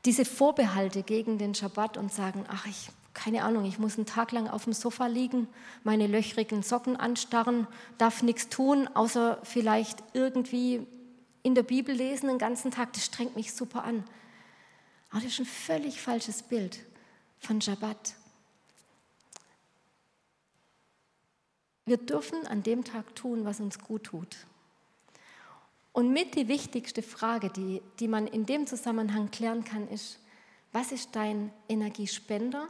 diese 0.03 0.25
Vorbehalte 0.25 1.03
gegen 1.03 1.37
den 1.37 1.55
Schabbat 1.55 1.95
und 1.95 2.11
sagen, 2.11 2.43
ach, 2.49 2.65
ich, 2.65 2.89
keine 3.13 3.45
Ahnung, 3.45 3.63
ich 3.63 3.79
muss 3.79 3.95
einen 3.95 4.05
Tag 4.05 4.33
lang 4.33 4.49
auf 4.49 4.65
dem 4.65 4.73
Sofa 4.73 5.07
liegen, 5.07 5.47
meine 5.85 6.07
löchrigen 6.07 6.63
Socken 6.63 6.97
anstarren, 6.97 7.65
darf 7.97 8.23
nichts 8.23 8.49
tun, 8.49 8.89
außer 8.93 9.39
vielleicht 9.43 10.03
irgendwie 10.11 10.85
in 11.43 11.55
der 11.55 11.63
Bibel 11.63 11.95
lesen 11.95 12.27
den 12.27 12.39
ganzen 12.39 12.71
Tag. 12.71 12.91
Das 12.91 13.05
strengt 13.05 13.37
mich 13.37 13.53
super 13.53 13.85
an. 13.85 14.03
Aber 15.11 15.21
das 15.21 15.31
ist 15.31 15.39
ein 15.39 15.45
völlig 15.45 16.01
falsches 16.01 16.43
Bild 16.43 16.79
von 17.39 17.61
Schabbat. 17.61 18.15
Wir 21.85 21.97
dürfen 21.97 22.45
an 22.47 22.63
dem 22.63 22.83
Tag 22.83 23.15
tun, 23.15 23.45
was 23.45 23.59
uns 23.59 23.79
gut 23.79 24.05
tut. 24.05 24.37
Und 25.93 26.13
mit 26.13 26.35
die 26.35 26.47
wichtigste 26.47 27.01
Frage, 27.01 27.49
die, 27.49 27.81
die 27.99 28.07
man 28.07 28.27
in 28.27 28.45
dem 28.45 28.65
Zusammenhang 28.65 29.31
klären 29.31 29.63
kann, 29.63 29.87
ist, 29.89 30.19
was 30.71 30.91
ist 30.91 31.15
dein 31.15 31.51
Energiespender 31.67 32.69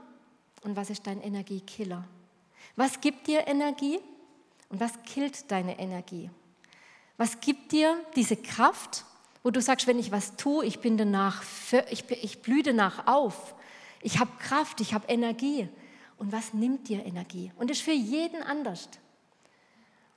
und 0.63 0.75
was 0.75 0.89
ist 0.89 1.05
dein 1.05 1.21
Energiekiller? 1.21 2.03
Was 2.75 2.99
gibt 2.99 3.27
dir 3.27 3.47
Energie 3.47 3.99
und 4.69 4.79
was 4.79 4.93
killt 5.03 5.51
deine 5.51 5.77
Energie? 5.77 6.29
Was 7.17 7.39
gibt 7.39 7.71
dir 7.71 7.95
diese 8.15 8.37
Kraft, 8.37 9.05
wo 9.43 9.51
du 9.51 9.61
sagst, 9.61 9.85
wenn 9.85 9.99
ich 9.99 10.11
was 10.11 10.35
tue, 10.35 10.65
ich 10.65 10.79
bin 10.79 10.97
danach, 10.97 11.43
ich, 11.91 12.09
ich 12.09 12.41
blühe 12.41 12.63
danach 12.63 13.05
auf, 13.05 13.55
ich 14.01 14.19
habe 14.19 14.31
Kraft, 14.39 14.81
ich 14.81 14.93
habe 14.95 15.07
Energie. 15.07 15.69
Und 16.21 16.31
was 16.31 16.53
nimmt 16.53 16.87
dir 16.87 17.03
Energie? 17.03 17.51
Und 17.57 17.71
das 17.71 17.77
ist 17.77 17.83
für 17.83 17.91
jeden 17.91 18.43
anders. 18.43 18.87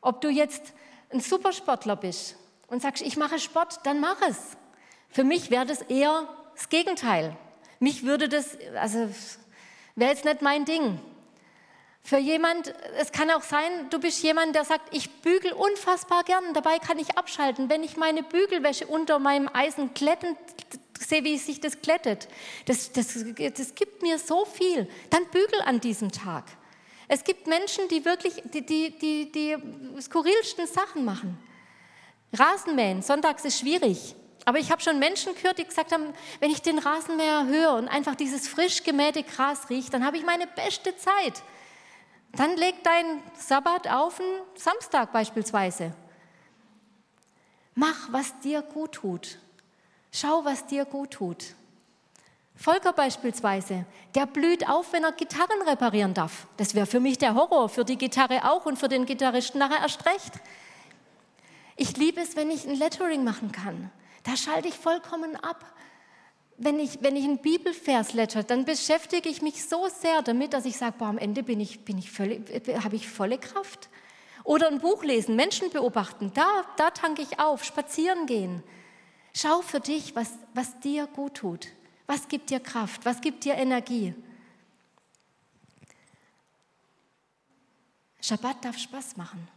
Ob 0.03 0.21
du 0.21 0.29
jetzt 0.29 0.75
ein 1.11 1.21
Supersportler 1.21 1.97
bist 1.97 2.37
und 2.67 2.83
sagst, 2.83 3.03
ich 3.03 3.17
mache 3.17 3.39
Sport, 3.39 3.81
dann 3.85 4.01
mach 4.01 4.21
es. 4.29 4.37
Für 5.09 5.25
mich 5.25 5.51
wäre 5.51 5.65
das 5.65 5.81
eher 5.81 6.29
das 6.55 6.69
Gegenteil. 6.69 7.35
Mich 7.81 8.03
würde 8.03 8.29
das, 8.29 8.59
also 8.79 9.09
wäre 9.95 10.11
jetzt 10.11 10.27
nicht 10.27 10.43
mein 10.43 10.67
Ding. 10.67 11.01
Für 12.03 12.19
jemand, 12.19 12.75
es 12.99 13.11
kann 13.11 13.31
auch 13.31 13.41
sein, 13.41 13.89
du 13.89 13.99
bist 13.99 14.23
jemand, 14.23 14.55
der 14.55 14.67
sagt, 14.67 14.95
ich 14.95 15.11
bügel 15.23 15.55
unfassbar 15.55 16.23
gern, 16.25 16.53
dabei 16.53 16.81
kann 16.81 16.99
ich 16.99 17.17
abschalten. 17.17 17.71
Wenn 17.71 17.83
ich 17.83 17.97
meine 17.97 18.23
Bügelwäsche 18.23 18.87
unter 18.87 19.19
meinem 19.19 19.49
Eisen 19.51 19.95
sehe, 20.99 21.25
wie 21.25 21.39
sich 21.39 21.61
das 21.61 21.81
glättet, 21.81 22.29
das, 22.67 22.93
das, 22.93 23.15
das 23.55 23.75
gibt 23.75 24.03
mir 24.03 24.19
so 24.19 24.45
viel. 24.45 24.89
Dann 25.11 25.25
bügel 25.27 25.61
an 25.65 25.81
diesem 25.81 26.11
Tag. 26.13 26.45
Es 27.09 27.25
gibt 27.25 27.47
Menschen, 27.47 27.89
die 27.89 28.05
wirklich 28.05 28.43
die, 28.53 28.65
die, 28.65 28.99
die, 28.99 29.31
die 29.31 29.57
skurrilsten 30.01 30.67
Sachen 30.67 31.05
machen. 31.05 31.39
Rasenmähen, 32.33 33.03
sonntags 33.03 33.45
ist 33.45 33.61
schwierig. 33.61 34.17
Aber 34.47 34.59
ich 34.59 34.71
habe 34.71 34.83
schon 34.83 34.99
Menschen 34.99 35.35
gehört, 35.35 35.59
die 35.59 35.65
gesagt 35.65 35.93
haben, 35.93 36.13
wenn 36.41 36.51
ich 36.51 36.61
den 36.61 36.79
Rasenmäher 36.79 37.47
höre 37.47 37.75
und 37.75 37.89
einfach 37.89 38.15
dieses 38.15 38.47
frisch 38.47 38.83
gemähte 38.83 39.23
Gras 39.23 39.71
riecht, 39.71 39.95
dann 39.95 40.05
habe 40.05 40.19
ich 40.19 40.25
meine 40.25 40.47
beste 40.47 40.97
Zeit. 40.97 41.43
Dann 42.33 42.57
leg 42.57 42.83
dein 42.83 43.23
Sabbat 43.39 43.89
auf 43.89 44.21
einen 44.21 44.41
Samstag 44.57 45.13
beispielsweise. 45.13 45.95
Mach, 47.75 48.13
was 48.13 48.39
dir 48.41 48.63
gut 48.63 48.93
tut. 48.93 49.39
Schau, 50.17 50.45
was 50.45 50.65
dir 50.67 50.85
gut 50.85 51.11
tut. 51.11 51.45
Volker 52.55 52.93
beispielsweise, 52.93 53.85
der 54.15 54.27
blüht 54.27 54.69
auf, 54.69 54.93
wenn 54.93 55.03
er 55.03 55.11
Gitarren 55.11 55.61
reparieren 55.67 56.15
darf. 56.15 56.47
Das 56.57 56.77
wäre 56.77 56.87
für 56.87 57.01
mich 57.01 57.19
der 57.19 57.35
Horror, 57.35 57.69
für 57.69 57.85
die 57.85 57.99
Gitarre 57.99 58.49
auch 58.49 58.65
und 58.65 58.79
für 58.79 58.89
den 58.89 59.07
Gitarristen 59.07 59.59
nachher 59.59 59.81
erst 59.83 60.07
recht. 60.07 60.35
Ich 61.75 61.97
liebe 61.97 62.21
es, 62.21 62.37
wenn 62.37 62.53
ich 62.53 62.65
ein 62.65 62.77
Lettering 62.77 63.25
machen 63.25 63.51
kann. 63.51 63.91
Da 64.23 64.37
schalte 64.37 64.69
ich 64.69 64.75
vollkommen 64.75 65.35
ab. 65.35 65.65
Wenn 66.59 66.79
ich, 66.79 67.03
wenn 67.03 67.17
ich 67.17 67.25
einen 67.25 67.39
Bibelvers 67.39 68.13
letter, 68.13 68.45
dann 68.45 68.65
beschäftige 68.65 69.29
ich 69.29 69.43
mich 69.43 69.69
so 69.69 69.89
sehr 69.89 70.23
damit, 70.23 70.53
dass 70.53 70.65
ich 70.65 70.77
sage, 70.77 70.95
boah, 70.97 71.09
am 71.09 71.19
Ende 71.19 71.43
bin 71.43 71.59
ich, 71.59 71.85
bin 71.85 71.99
ich 71.99 72.17
habe 72.21 72.95
ich 72.95 73.09
volle 73.09 73.39
Kraft. 73.39 73.89
Oder 74.45 74.69
ein 74.69 74.79
Buch 74.79 75.03
lesen, 75.03 75.35
Menschen 75.35 75.71
beobachten, 75.71 76.31
da, 76.35 76.47
da 76.77 76.91
tanke 76.91 77.23
ich 77.23 77.41
auf, 77.41 77.65
spazieren 77.65 78.27
gehen. 78.27 78.63
Schau 79.37 79.63
für 79.63 79.81
dich, 79.81 80.15
was, 80.15 80.31
was 80.55 80.79
dir 80.81 81.07
gut 81.09 81.35
tut. 81.35 81.67
Was 82.07 82.29
gibt 82.29 82.51
dir 82.51 82.61
Kraft? 82.61 83.05
Was 83.05 83.21
gibt 83.21 83.45
dir 83.45 83.55
Energie? 83.55 84.15
Schabbat 88.21 88.65
darf 88.65 88.79
Spaß 88.79 89.17
machen. 89.17 89.49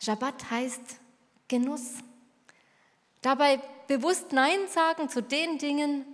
Schabbat 0.00 0.50
heißt 0.50 0.98
Genuss. 1.48 1.94
Dabei 3.22 3.60
bewusst 3.86 4.32
Nein 4.32 4.68
sagen 4.68 5.08
zu 5.08 5.22
den 5.22 5.58
Dingen, 5.58 6.04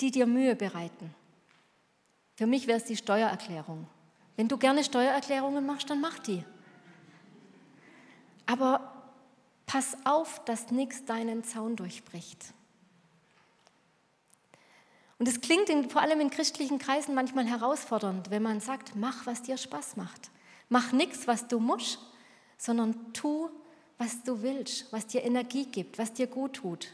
die 0.00 0.10
dir 0.10 0.26
Mühe 0.26 0.56
bereiten. 0.56 1.14
Für 2.36 2.46
mich 2.46 2.66
wäre 2.66 2.78
es 2.78 2.84
die 2.84 2.96
Steuererklärung. 2.96 3.86
Wenn 4.36 4.48
du 4.48 4.58
gerne 4.58 4.84
Steuererklärungen 4.84 5.64
machst, 5.64 5.90
dann 5.90 6.00
mach 6.00 6.18
die. 6.18 6.44
Aber 8.46 8.97
pass 9.68 9.96
auf, 10.04 10.44
dass 10.44 10.72
nichts 10.72 11.04
deinen 11.04 11.44
Zaun 11.44 11.76
durchbricht. 11.76 12.52
Und 15.20 15.28
es 15.28 15.40
klingt 15.40 15.68
in, 15.68 15.90
vor 15.90 16.00
allem 16.00 16.20
in 16.20 16.30
christlichen 16.30 16.78
Kreisen 16.78 17.14
manchmal 17.14 17.44
herausfordernd, 17.44 18.30
wenn 18.30 18.42
man 18.42 18.60
sagt, 18.60 18.96
mach, 18.96 19.26
was 19.26 19.42
dir 19.42 19.56
Spaß 19.56 19.96
macht. 19.96 20.30
Mach 20.68 20.92
nichts, 20.92 21.26
was 21.26 21.48
du 21.48 21.60
musst, 21.60 21.98
sondern 22.56 23.12
tu, 23.12 23.50
was 23.98 24.22
du 24.22 24.42
willst, 24.42 24.92
was 24.92 25.06
dir 25.06 25.22
Energie 25.22 25.66
gibt, 25.66 25.98
was 25.98 26.12
dir 26.12 26.28
gut 26.28 26.54
tut. 26.54 26.88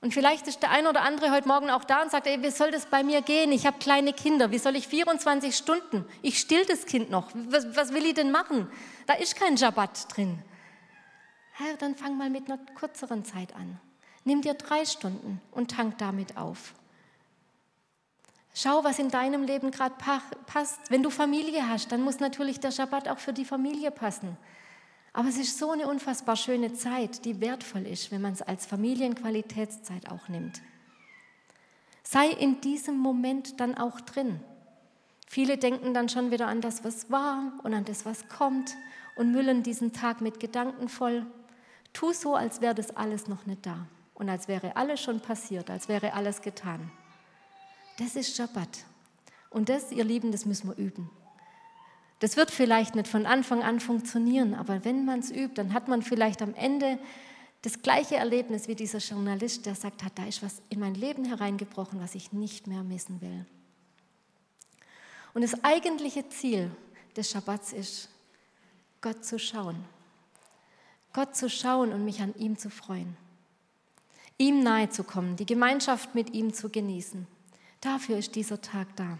Und 0.00 0.14
vielleicht 0.14 0.46
ist 0.46 0.62
der 0.62 0.70
eine 0.70 0.88
oder 0.88 1.02
andere 1.02 1.32
heute 1.32 1.48
Morgen 1.48 1.70
auch 1.70 1.82
da 1.82 2.02
und 2.02 2.12
sagt, 2.12 2.28
ey, 2.28 2.40
wie 2.40 2.50
soll 2.50 2.70
das 2.70 2.86
bei 2.86 3.02
mir 3.02 3.20
gehen? 3.20 3.50
Ich 3.50 3.66
habe 3.66 3.78
kleine 3.80 4.12
Kinder. 4.12 4.52
Wie 4.52 4.58
soll 4.58 4.76
ich 4.76 4.86
24 4.86 5.56
Stunden? 5.56 6.04
Ich 6.22 6.38
still 6.38 6.64
das 6.66 6.86
Kind 6.86 7.10
noch. 7.10 7.30
Was, 7.34 7.76
was 7.76 7.92
will 7.92 8.06
ich 8.06 8.14
denn 8.14 8.30
machen? 8.30 8.70
Da 9.08 9.14
ist 9.14 9.34
kein 9.34 9.56
Jabbat 9.56 10.16
drin. 10.16 10.38
Herr, 11.58 11.76
dann 11.76 11.96
fang 11.96 12.16
mal 12.16 12.30
mit 12.30 12.48
einer 12.48 12.58
kürzeren 12.76 13.24
Zeit 13.24 13.52
an. 13.56 13.80
Nimm 14.22 14.42
dir 14.42 14.54
drei 14.54 14.84
Stunden 14.84 15.40
und 15.50 15.72
tank 15.72 15.98
damit 15.98 16.36
auf. 16.36 16.72
Schau, 18.54 18.84
was 18.84 19.00
in 19.00 19.10
deinem 19.10 19.42
Leben 19.42 19.72
gerade 19.72 19.96
passt. 20.46 20.78
Wenn 20.88 21.02
du 21.02 21.10
Familie 21.10 21.68
hast, 21.68 21.90
dann 21.90 22.02
muss 22.02 22.20
natürlich 22.20 22.60
der 22.60 22.70
Schabbat 22.70 23.08
auch 23.08 23.18
für 23.18 23.32
die 23.32 23.44
Familie 23.44 23.90
passen. 23.90 24.36
Aber 25.12 25.28
es 25.28 25.36
ist 25.36 25.58
so 25.58 25.72
eine 25.72 25.88
unfassbar 25.88 26.36
schöne 26.36 26.74
Zeit, 26.74 27.24
die 27.24 27.40
wertvoll 27.40 27.86
ist, 27.86 28.12
wenn 28.12 28.22
man 28.22 28.34
es 28.34 28.42
als 28.42 28.64
Familienqualitätszeit 28.66 30.12
auch 30.12 30.28
nimmt. 30.28 30.62
Sei 32.04 32.28
in 32.28 32.60
diesem 32.60 32.98
Moment 32.98 33.58
dann 33.58 33.76
auch 33.76 34.00
drin. 34.00 34.38
Viele 35.26 35.58
denken 35.58 35.92
dann 35.92 36.08
schon 36.08 36.30
wieder 36.30 36.46
an 36.46 36.60
das, 36.60 36.84
was 36.84 37.10
war 37.10 37.52
und 37.64 37.74
an 37.74 37.84
das, 37.84 38.06
was 38.06 38.28
kommt 38.28 38.76
und 39.16 39.32
müllen 39.32 39.64
diesen 39.64 39.92
Tag 39.92 40.20
mit 40.20 40.38
Gedanken 40.38 40.88
voll. 40.88 41.26
Tu 41.92 42.12
so, 42.12 42.34
als 42.34 42.60
wäre 42.60 42.74
das 42.74 42.94
alles 42.96 43.28
noch 43.28 43.46
nicht 43.46 43.66
da 43.66 43.86
und 44.14 44.28
als 44.28 44.48
wäre 44.48 44.76
alles 44.76 45.00
schon 45.00 45.20
passiert, 45.20 45.70
als 45.70 45.88
wäre 45.88 46.12
alles 46.12 46.42
getan. 46.42 46.90
Das 47.98 48.16
ist 48.16 48.36
Schabbat. 48.36 48.84
Und 49.50 49.68
das, 49.68 49.90
ihr 49.92 50.04
Lieben, 50.04 50.30
das 50.30 50.44
müssen 50.44 50.68
wir 50.68 50.76
üben. 50.76 51.10
Das 52.20 52.36
wird 52.36 52.50
vielleicht 52.50 52.94
nicht 52.94 53.08
von 53.08 53.26
Anfang 53.26 53.62
an 53.62 53.80
funktionieren, 53.80 54.54
aber 54.54 54.84
wenn 54.84 55.04
man 55.04 55.20
es 55.20 55.30
übt, 55.30 55.54
dann 55.54 55.72
hat 55.72 55.88
man 55.88 56.02
vielleicht 56.02 56.42
am 56.42 56.54
Ende 56.54 56.98
das 57.62 57.82
gleiche 57.82 58.16
Erlebnis 58.16 58.68
wie 58.68 58.74
dieser 58.74 58.98
Journalist, 58.98 59.66
der 59.66 59.74
sagt 59.74 60.04
hat, 60.04 60.18
da 60.18 60.26
ist 60.26 60.42
was 60.42 60.62
in 60.68 60.80
mein 60.80 60.94
Leben 60.94 61.24
hereingebrochen, 61.24 62.00
was 62.00 62.14
ich 62.14 62.32
nicht 62.32 62.66
mehr 62.66 62.82
missen 62.82 63.20
will. 63.20 63.46
Und 65.34 65.42
das 65.42 65.62
eigentliche 65.64 66.28
Ziel 66.28 66.70
des 67.16 67.30
Schabbats 67.30 67.72
ist, 67.72 68.08
Gott 69.00 69.24
zu 69.24 69.38
schauen. 69.38 69.84
Gott 71.18 71.34
zu 71.34 71.50
schauen 71.50 71.92
und 71.92 72.04
mich 72.04 72.20
an 72.22 72.32
ihm 72.36 72.56
zu 72.56 72.70
freuen 72.70 73.16
ihm 74.38 74.62
nahe 74.62 74.88
zu 74.88 75.04
kommen, 75.04 75.36
die 75.36 75.46
Gemeinschaft 75.46 76.14
mit 76.14 76.32
ihm 76.32 76.54
zu 76.54 76.70
genießen. 76.70 77.26
Dafür 77.80 78.18
ist 78.18 78.34
dieser 78.34 78.60
Tag 78.60 78.86
da. 78.96 79.18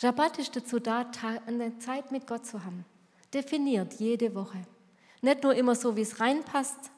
Shabbat 0.00 0.38
ist 0.38 0.54
dazu 0.54 0.80
da, 0.80 1.06
eine 1.46 1.78
Zeit 1.78 2.12
mit 2.12 2.26
Gott 2.26 2.44
zu 2.44 2.64
haben. 2.64 2.84
Definiert 3.32 3.94
jede 3.94 4.34
Woche. 4.34 4.58
Nicht 5.22 5.42
nur 5.44 5.54
immer 5.54 5.74
so, 5.74 5.96
wie 5.96 6.02
es 6.02 6.20
reinpasst, 6.20 6.90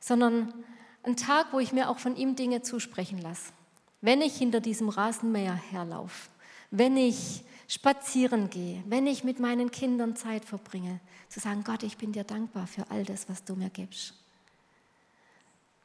sondern 0.00 0.54
ein 1.02 1.16
Tag, 1.16 1.48
wo 1.52 1.58
ich 1.58 1.72
mir 1.72 1.90
auch 1.90 1.98
von 1.98 2.16
ihm 2.16 2.36
Dinge 2.36 2.62
zusprechen 2.62 3.18
lasse. 3.18 3.52
Wenn 4.00 4.22
ich 4.22 4.36
hinter 4.36 4.60
diesem 4.60 4.88
Rasenmäher 4.88 5.54
herlaufe, 5.54 6.30
wenn 6.70 6.96
ich 6.96 7.42
spazieren 7.66 8.48
gehe, 8.50 8.82
wenn 8.86 9.06
ich 9.06 9.24
mit 9.24 9.40
meinen 9.40 9.70
Kindern 9.70 10.16
Zeit 10.16 10.44
verbringe, 10.44 11.00
zu 11.28 11.40
sagen, 11.40 11.62
Gott, 11.64 11.82
ich 11.82 11.96
bin 11.96 12.12
dir 12.12 12.24
dankbar 12.24 12.66
für 12.66 12.90
all 12.90 13.04
das, 13.04 13.28
was 13.28 13.44
du 13.44 13.54
mir 13.54 13.70
gibst. 13.70 14.14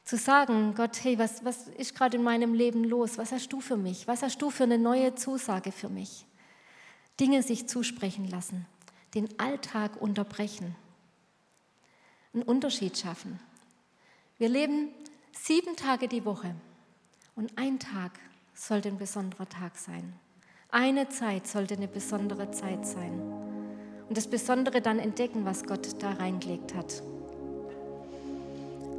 Zu 0.04 0.16
sagen, 0.16 0.74
Gott, 0.74 1.02
hey, 1.02 1.18
was, 1.18 1.44
was 1.44 1.68
ist 1.68 1.94
gerade 1.94 2.16
in 2.16 2.22
meinem 2.22 2.52
Leben 2.52 2.84
los? 2.84 3.16
Was 3.16 3.32
hast 3.32 3.48
du 3.52 3.60
für 3.60 3.76
mich? 3.76 4.06
Was 4.06 4.22
hast 4.22 4.40
du 4.42 4.50
für 4.50 4.64
eine 4.64 4.78
neue 4.78 5.14
Zusage 5.14 5.72
für 5.72 5.88
mich? 5.88 6.26
Dinge 7.20 7.42
sich 7.42 7.68
zusprechen 7.68 8.28
lassen, 8.28 8.66
den 9.14 9.38
Alltag 9.38 10.00
unterbrechen, 10.00 10.74
einen 12.34 12.42
Unterschied 12.42 12.98
schaffen. 12.98 13.38
Wir 14.36 14.48
leben 14.48 14.88
sieben 15.32 15.76
Tage 15.76 16.08
die 16.08 16.24
Woche 16.24 16.54
und 17.36 17.56
ein 17.56 17.78
Tag 17.78 18.18
sollte 18.52 18.88
ein 18.88 18.98
besonderer 18.98 19.48
Tag 19.48 19.76
sein. 19.76 20.12
Eine 20.70 21.08
Zeit 21.08 21.46
sollte 21.46 21.76
eine 21.76 21.88
besondere 21.88 22.50
Zeit 22.50 22.86
sein. 22.86 23.33
Und 24.14 24.18
das 24.18 24.28
Besondere 24.28 24.80
dann 24.80 25.00
entdecken, 25.00 25.44
was 25.44 25.64
Gott 25.64 25.88
da 25.98 26.12
reingelegt 26.12 26.72
hat. 26.76 27.02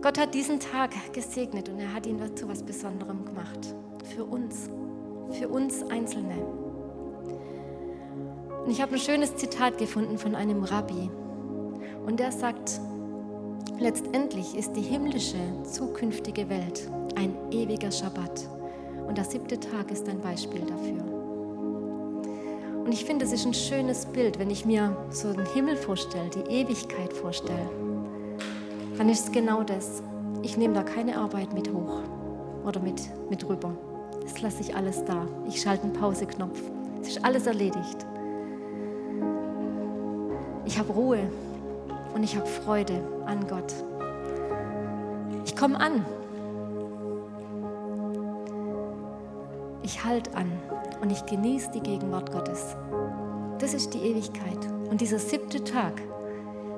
Gott 0.02 0.20
hat 0.20 0.34
diesen 0.34 0.60
Tag 0.60 0.92
gesegnet 1.14 1.70
und 1.70 1.80
er 1.80 1.94
hat 1.94 2.06
ihn 2.06 2.20
zu 2.36 2.50
was 2.50 2.64
Besonderem 2.64 3.24
gemacht. 3.24 3.74
Für 4.14 4.26
uns, 4.26 4.70
für 5.32 5.48
uns 5.48 5.84
Einzelne. 5.84 6.36
Und 8.66 8.70
ich 8.70 8.82
habe 8.82 8.96
ein 8.96 9.00
schönes 9.00 9.38
Zitat 9.38 9.78
gefunden 9.78 10.18
von 10.18 10.36
einem 10.36 10.66
Rabbi. 10.66 11.10
Und 12.06 12.20
der 12.20 12.34
sagt, 12.34 12.82
letztendlich 13.80 14.54
ist 14.54 14.74
die 14.74 14.82
himmlische 14.82 15.40
zukünftige 15.64 16.50
Welt 16.50 16.92
ein 17.16 17.34
ewiger 17.52 17.90
Schabbat. 17.90 18.50
Und 19.08 19.18
der 19.18 19.24
siebte 19.24 19.62
Tag 19.62 19.92
ist 19.92 20.10
ein 20.10 20.20
Beispiel 20.20 20.60
dafür. 20.60 21.15
Und 22.86 22.94
ich 22.94 23.04
finde, 23.04 23.26
es 23.26 23.34
ist 23.34 23.46
ein 23.46 23.54
schönes 23.54 24.06
Bild, 24.06 24.40
wenn 24.40 24.50
ich 24.50 24.66
mir 24.66 24.96
so 25.10 25.34
den 25.34 25.46
Himmel 25.48 25.76
vorstelle, 25.76 26.30
die 26.30 26.52
Ewigkeit 26.52 27.12
vorstelle 27.12 27.68
dann 28.98 29.10
ist 29.10 29.26
es 29.26 29.32
genau 29.32 29.64
das. 29.64 30.02
Ich 30.42 30.58
nehme 30.58 30.74
da 30.74 30.84
keine 30.84 31.18
Arbeit 31.18 31.54
mit 31.54 31.72
hoch 31.72 32.02
oder 32.66 32.80
mit, 32.80 33.02
mit 33.30 33.48
rüber. 33.48 33.72
Das 34.22 34.42
lasse 34.42 34.62
ich 34.62 34.76
alles 34.76 35.04
da. 35.06 35.28
Ich 35.48 35.62
schalte 35.62 35.84
einen 35.84 35.94
Pauseknopf. 35.94 36.60
Es 37.02 37.10
ist 37.10 37.26
alles 37.26 37.46
erledigt. 37.46 38.06
Ich 40.66 40.80
habe 40.80 40.94
Ruhe 40.94 41.20
und 42.14 42.24
ich 42.24 42.36
habe 42.36 42.48
Freude 42.48 43.02
an 43.26 43.46
Gott. 43.48 43.74
Ich 45.46 45.56
komme 45.56 45.80
an. 45.80 46.06
Ich 49.86 50.04
halte 50.04 50.36
an 50.36 50.52
und 51.02 51.12
ich 51.12 51.26
genieße 51.28 51.70
die 51.72 51.80
Gegenwart 51.80 52.32
Gottes. 52.32 52.76
Das 53.60 53.74
ist 53.74 53.94
die 53.94 54.00
Ewigkeit. 54.00 54.58
Und 54.90 55.00
dieser 55.00 55.20
siebte 55.20 55.64
Tag 55.64 56.02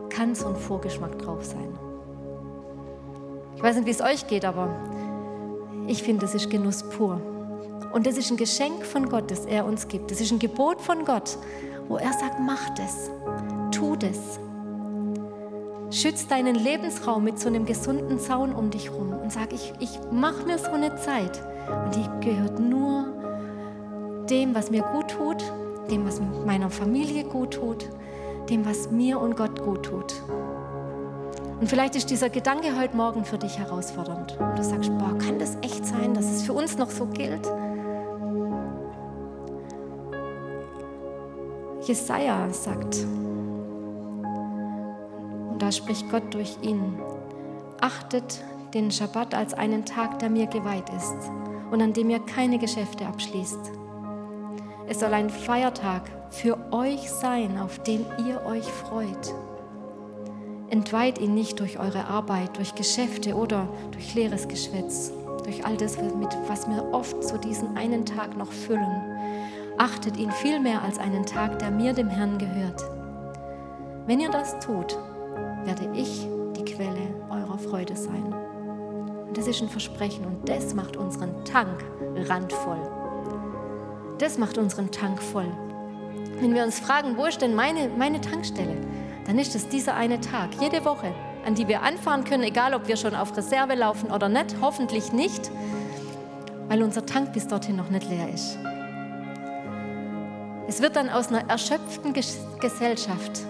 kann 0.09 0.35
so 0.35 0.47
ein 0.47 0.55
Vorgeschmack 0.55 1.17
drauf 1.17 1.45
sein. 1.45 1.77
Ich 3.55 3.63
weiß 3.63 3.77
nicht, 3.77 3.85
wie 3.85 3.91
es 3.91 4.01
euch 4.01 4.27
geht, 4.27 4.43
aber 4.43 4.69
ich 5.87 6.03
finde, 6.03 6.21
das 6.21 6.35
ist 6.35 6.49
Genuss 6.49 6.83
pur. 6.83 7.21
Und 7.93 8.05
das 8.05 8.17
ist 8.17 8.29
ein 8.29 8.37
Geschenk 8.37 8.85
von 8.85 9.07
Gott, 9.07 9.31
das 9.31 9.45
er 9.45 9.65
uns 9.65 9.87
gibt. 9.87 10.11
Das 10.11 10.19
ist 10.19 10.31
ein 10.31 10.39
Gebot 10.39 10.81
von 10.81 11.05
Gott, 11.05 11.37
wo 11.87 11.95
er 11.95 12.11
sagt, 12.11 12.39
mach 12.41 12.69
das, 12.75 13.09
tu 13.71 13.95
das. 13.95 14.39
Schütz 15.89 16.27
deinen 16.27 16.55
Lebensraum 16.55 17.23
mit 17.23 17.39
so 17.39 17.47
einem 17.47 17.65
gesunden 17.65 18.19
Zaun 18.19 18.53
um 18.53 18.69
dich 18.71 18.91
rum 18.91 19.13
und 19.13 19.31
sag, 19.31 19.53
ich, 19.53 19.73
ich 19.79 19.99
mache 20.11 20.43
mir 20.45 20.57
so 20.57 20.71
eine 20.71 20.95
Zeit 20.97 21.41
und 21.85 21.95
die 21.95 22.27
gehört 22.27 22.59
nur 22.59 23.05
dem, 24.29 24.53
was 24.53 24.69
mir 24.69 24.81
gut 24.81 25.11
tut, 25.11 25.41
dem, 25.89 26.05
was 26.05 26.21
meiner 26.45 26.69
Familie 26.69 27.23
gut 27.23 27.53
tut, 27.53 27.89
dem, 28.49 28.65
was 28.65 28.91
mir 28.91 29.19
und 29.19 29.37
Gott 29.37 29.61
gut 29.63 29.83
tut. 29.83 30.13
Und 31.61 31.69
vielleicht 31.69 31.95
ist 31.95 32.09
dieser 32.09 32.29
Gedanke 32.29 32.77
heute 32.77 32.95
Morgen 32.95 33.23
für 33.23 33.37
dich 33.37 33.57
herausfordernd. 33.57 34.37
Und 34.39 34.59
du 34.59 34.63
sagst, 34.63 34.91
boah, 34.99 35.17
kann 35.17 35.39
das 35.39 35.55
echt 35.61 35.85
sein, 35.85 36.13
dass 36.13 36.25
es 36.25 36.43
für 36.43 36.53
uns 36.53 36.77
noch 36.77 36.89
so 36.89 37.07
gilt? 37.07 37.49
Jesaja 41.81 42.49
sagt, 42.51 42.97
da 45.61 45.71
spricht 45.71 46.09
Gott 46.09 46.33
durch 46.33 46.57
ihn, 46.61 46.99
achtet 47.81 48.43
den 48.73 48.91
Schabbat 48.91 49.33
als 49.33 49.53
einen 49.53 49.85
Tag, 49.85 50.19
der 50.19 50.29
mir 50.29 50.47
geweiht 50.47 50.89
ist 50.89 51.31
und 51.71 51.81
an 51.81 51.93
dem 51.93 52.09
ihr 52.09 52.19
keine 52.19 52.59
Geschäfte 52.59 53.05
abschließt. 53.05 53.71
Es 54.87 54.99
soll 54.99 55.13
ein 55.13 55.29
Feiertag 55.29 56.03
für 56.29 56.57
euch 56.71 57.09
sein, 57.11 57.59
auf 57.59 57.79
den 57.83 58.05
ihr 58.25 58.45
euch 58.45 58.65
freut. 58.65 59.33
Entweiht 60.69 61.19
ihn 61.19 61.33
nicht 61.33 61.59
durch 61.59 61.79
eure 61.79 62.05
Arbeit, 62.05 62.57
durch 62.57 62.75
Geschäfte 62.75 63.35
oder 63.35 63.67
durch 63.91 64.13
leeres 64.15 64.47
Geschwätz, 64.47 65.11
durch 65.43 65.65
all 65.65 65.77
das, 65.77 65.97
was 66.47 66.67
wir 66.69 66.89
oft 66.91 67.23
so 67.23 67.37
diesen 67.37 67.77
einen 67.77 68.05
Tag 68.05 68.35
noch 68.37 68.51
füllen. 68.51 69.01
Achtet 69.77 70.17
ihn 70.17 70.31
viel 70.31 70.59
mehr 70.59 70.81
als 70.81 70.99
einen 70.99 71.25
Tag, 71.25 71.59
der 71.59 71.71
mir, 71.71 71.93
dem 71.93 72.09
Herrn, 72.09 72.37
gehört. 72.37 72.83
Wenn 74.05 74.19
ihr 74.19 74.31
das 74.31 74.59
tut, 74.59 74.97
werde 75.67 75.89
ich 75.93 76.25
die 76.55 76.63
Quelle 76.63 77.13
eurer 77.29 77.59
Freude 77.59 77.95
sein. 77.95 78.33
Und 79.27 79.37
das 79.37 79.47
ist 79.47 79.61
ein 79.61 79.67
Versprechen 79.67 80.25
und 80.25 80.47
das 80.47 80.73
macht 80.73 80.95
unseren 80.95 81.43
Tank 81.43 81.83
randvoll. 82.15 82.79
Das 84.17 84.37
macht 84.37 84.57
unseren 84.57 84.89
Tank 84.89 85.21
voll. 85.21 85.51
Wenn 86.39 86.55
wir 86.55 86.63
uns 86.63 86.79
fragen, 86.79 87.17
wo 87.17 87.25
ist 87.25 87.41
denn 87.41 87.53
meine, 87.53 87.89
meine 87.89 88.21
Tankstelle, 88.21 88.77
dann 89.25 89.37
ist 89.37 89.55
es 89.55 89.67
dieser 89.67 89.95
eine 89.95 90.21
Tag, 90.21 90.49
jede 90.61 90.85
Woche, 90.85 91.13
an 91.45 91.53
die 91.53 91.67
wir 91.67 91.81
anfahren 91.81 92.23
können, 92.23 92.43
egal 92.43 92.73
ob 92.73 92.87
wir 92.87 92.95
schon 92.95 93.13
auf 93.13 93.35
Reserve 93.35 93.75
laufen 93.75 94.09
oder 94.09 94.29
nicht, 94.29 94.55
hoffentlich 94.61 95.11
nicht, 95.11 95.51
weil 96.69 96.81
unser 96.81 97.05
Tank 97.05 97.33
bis 97.33 97.47
dorthin 97.47 97.75
noch 97.75 97.89
nicht 97.89 98.09
leer 98.09 98.29
ist. 98.33 98.57
Es 100.69 100.81
wird 100.81 100.95
dann 100.95 101.09
aus 101.09 101.27
einer 101.27 101.49
erschöpften 101.49 102.13
Gesellschaft 102.13 103.45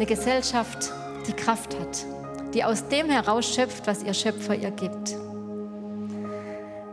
eine 0.00 0.06
Gesellschaft, 0.06 0.94
die 1.26 1.32
Kraft 1.32 1.78
hat, 1.78 2.04
die 2.54 2.64
aus 2.64 2.88
dem 2.88 3.08
herausschöpft, 3.08 3.86
was 3.86 4.02
ihr 4.02 4.14
Schöpfer 4.14 4.54
ihr 4.54 4.70
gibt. 4.70 5.16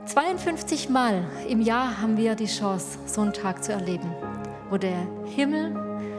52 0.05 0.89
Mal 0.89 1.25
im 1.49 1.61
Jahr 1.61 2.01
haben 2.01 2.17
wir 2.17 2.35
die 2.35 2.45
Chance, 2.45 2.97
so 3.05 3.21
einen 3.21 3.33
Tag 3.33 3.63
zu 3.63 3.73
erleben, 3.73 4.13
wo 4.69 4.77
der 4.77 5.07
Himmel 5.35 5.75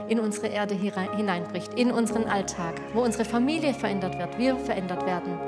in 0.09 0.21
unsere 0.21 0.49
Erde 0.49 0.75
hineinbricht, 0.75 1.75
in 1.75 1.91
unseren 1.91 2.25
Alltag, 2.25 2.81
wo 2.95 3.01
unsere 3.03 3.25
Familie 3.25 3.75
verändert 3.75 4.19
wird, 4.19 4.39
wir 4.39 4.57
verändert 4.57 5.05
werden, 5.07 5.39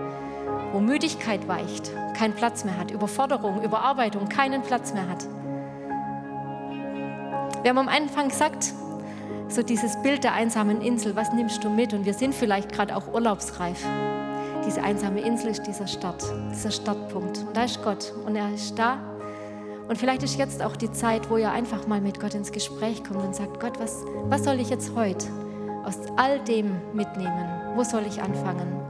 wo 0.73 0.81
Müdigkeit 0.81 1.47
weicht, 1.49 1.93
keinen 2.17 2.35
Platz 2.35 2.65
mehr 2.65 2.79
hat, 2.79 2.91
Überforderung, 2.91 3.63
Überarbeitung 3.63 4.29
keinen 4.29 4.63
Platz 4.63 4.93
mehr 4.93 5.09
hat. 5.09 5.27
Wir 7.63 7.71
haben 7.71 7.79
am 7.79 7.89
Anfang 7.89 8.29
gesagt, 8.29 8.73
so 9.53 9.63
dieses 9.63 9.97
Bild 10.03 10.25
der 10.25 10.35
einsamen 10.35 10.81
Insel, 10.81 11.17
was 11.17 11.33
nimmst 11.33 11.65
du 11.65 11.71
mit? 11.71 11.93
Und 11.93 12.05
wir 12.05 12.15
sind 12.15 12.35
vielleicht 12.35 12.73
gerade 12.73 12.97
auch 12.97 13.13
urlaubsreif. 13.13 13.85
Diese 14.67 14.83
einsame 14.83 15.21
Insel 15.21 15.51
ist 15.51 15.67
dieser 15.67 15.87
Start, 15.87 16.25
dieser 16.53 16.71
Startpunkt. 16.71 17.39
Und 17.39 17.57
da 17.57 17.65
ist 17.65 17.83
Gott 17.83 18.13
und 18.27 18.37
er 18.37 18.53
ist 18.53 18.79
da. 18.79 18.99
Und 19.89 19.97
vielleicht 19.99 20.23
ist 20.23 20.39
jetzt 20.39 20.63
auch 20.63 20.77
die 20.77 20.93
Zeit, 20.93 21.29
wo 21.31 21.37
ihr 21.37 21.51
einfach 21.51 21.87
mal 21.89 22.01
mit 22.01 22.21
Gott 22.21 22.35
ins 22.35 22.53
Gespräch 22.53 23.03
kommt 23.03 23.25
und 23.25 23.35
sagt, 23.35 23.59
Gott, 23.59 23.81
was, 23.81 24.05
was 24.29 24.45
soll 24.45 24.61
ich 24.61 24.71
jetzt 24.71 24.95
heute 24.95 25.27
aus 25.85 25.99
all 26.17 26.39
dem 26.41 26.77
mitnehmen? 26.93 27.49
Wo 27.75 27.83
soll 27.83 28.05
ich 28.07 28.23
anfangen? 28.23 28.81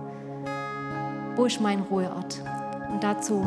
Wo 1.36 1.46
ist 1.46 1.61
mein 1.61 1.80
Ruheort? 1.80 2.42
Und 2.92 3.02
dazu 3.02 3.46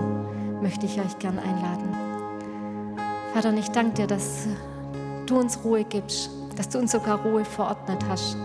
möchte 0.61 0.85
ich 0.87 0.99
euch 0.99 1.19
gern 1.19 1.37
einladen. 1.37 1.95
Vater, 3.33 3.53
ich 3.53 3.69
danke 3.69 3.93
dir, 3.93 4.07
dass 4.07 4.47
du 5.27 5.37
uns 5.37 5.63
Ruhe 5.63 5.83
gibst 5.83 6.31
dass 6.55 6.69
du 6.69 6.79
uns 6.79 6.91
sogar 6.91 7.21
Ruhe 7.21 7.45
verordnet 7.45 8.03
hast. 8.09 8.35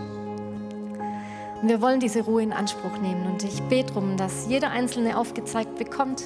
Und 1.61 1.67
wir 1.67 1.81
wollen 1.81 1.99
diese 1.99 2.21
Ruhe 2.21 2.41
in 2.41 2.53
Anspruch 2.53 2.97
nehmen. 3.01 3.25
Und 3.25 3.43
ich 3.43 3.61
bete 3.63 3.93
darum, 3.93 4.15
dass 4.17 4.47
jeder 4.47 4.71
Einzelne 4.71 5.17
aufgezeigt 5.17 5.77
bekommt, 5.77 6.23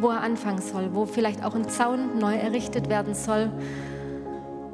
wo 0.00 0.08
er 0.08 0.20
anfangen 0.20 0.60
soll, 0.60 0.90
wo 0.92 1.06
vielleicht 1.06 1.44
auch 1.44 1.54
ein 1.54 1.68
Zaun 1.68 2.18
neu 2.18 2.34
errichtet 2.34 2.88
werden 2.88 3.14
soll 3.14 3.50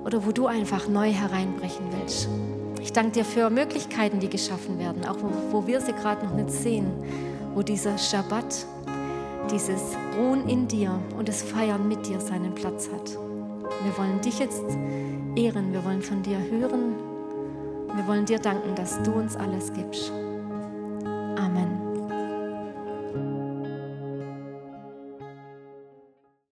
oder 0.04 0.26
wo 0.26 0.32
du 0.32 0.46
einfach 0.46 0.88
neu 0.88 1.12
hereinbrechen 1.12 1.86
willst. 1.98 2.28
Ich 2.80 2.92
danke 2.92 3.12
dir 3.12 3.24
für 3.24 3.48
Möglichkeiten, 3.50 4.18
die 4.18 4.28
geschaffen 4.28 4.78
werden, 4.78 5.06
auch 5.06 5.16
wo, 5.20 5.30
wo 5.52 5.66
wir 5.66 5.80
sie 5.80 5.92
gerade 5.92 6.26
noch 6.26 6.34
nicht 6.34 6.50
sehen, 6.50 6.90
wo 7.54 7.62
dieser 7.62 7.96
Schabbat, 7.96 8.66
dieses 9.50 9.96
Ruhen 10.18 10.48
in 10.48 10.66
dir 10.66 10.98
und 11.16 11.28
das 11.28 11.42
Feiern 11.42 11.86
mit 11.86 12.06
dir 12.06 12.20
seinen 12.20 12.54
Platz 12.54 12.88
hat. 12.92 13.16
Wir 13.84 13.96
wollen 13.98 14.20
dich 14.20 14.38
jetzt 14.38 14.64
ehren, 15.36 15.72
wir 15.72 15.84
wollen 15.84 16.02
von 16.02 16.22
dir 16.22 16.38
hören, 16.38 16.94
wir 17.94 18.06
wollen 18.06 18.24
dir 18.24 18.38
danken, 18.38 18.74
dass 18.74 19.02
du 19.02 19.12
uns 19.12 19.36
alles 19.36 19.72
gibst. 19.72 20.12
Amen. 21.04 21.71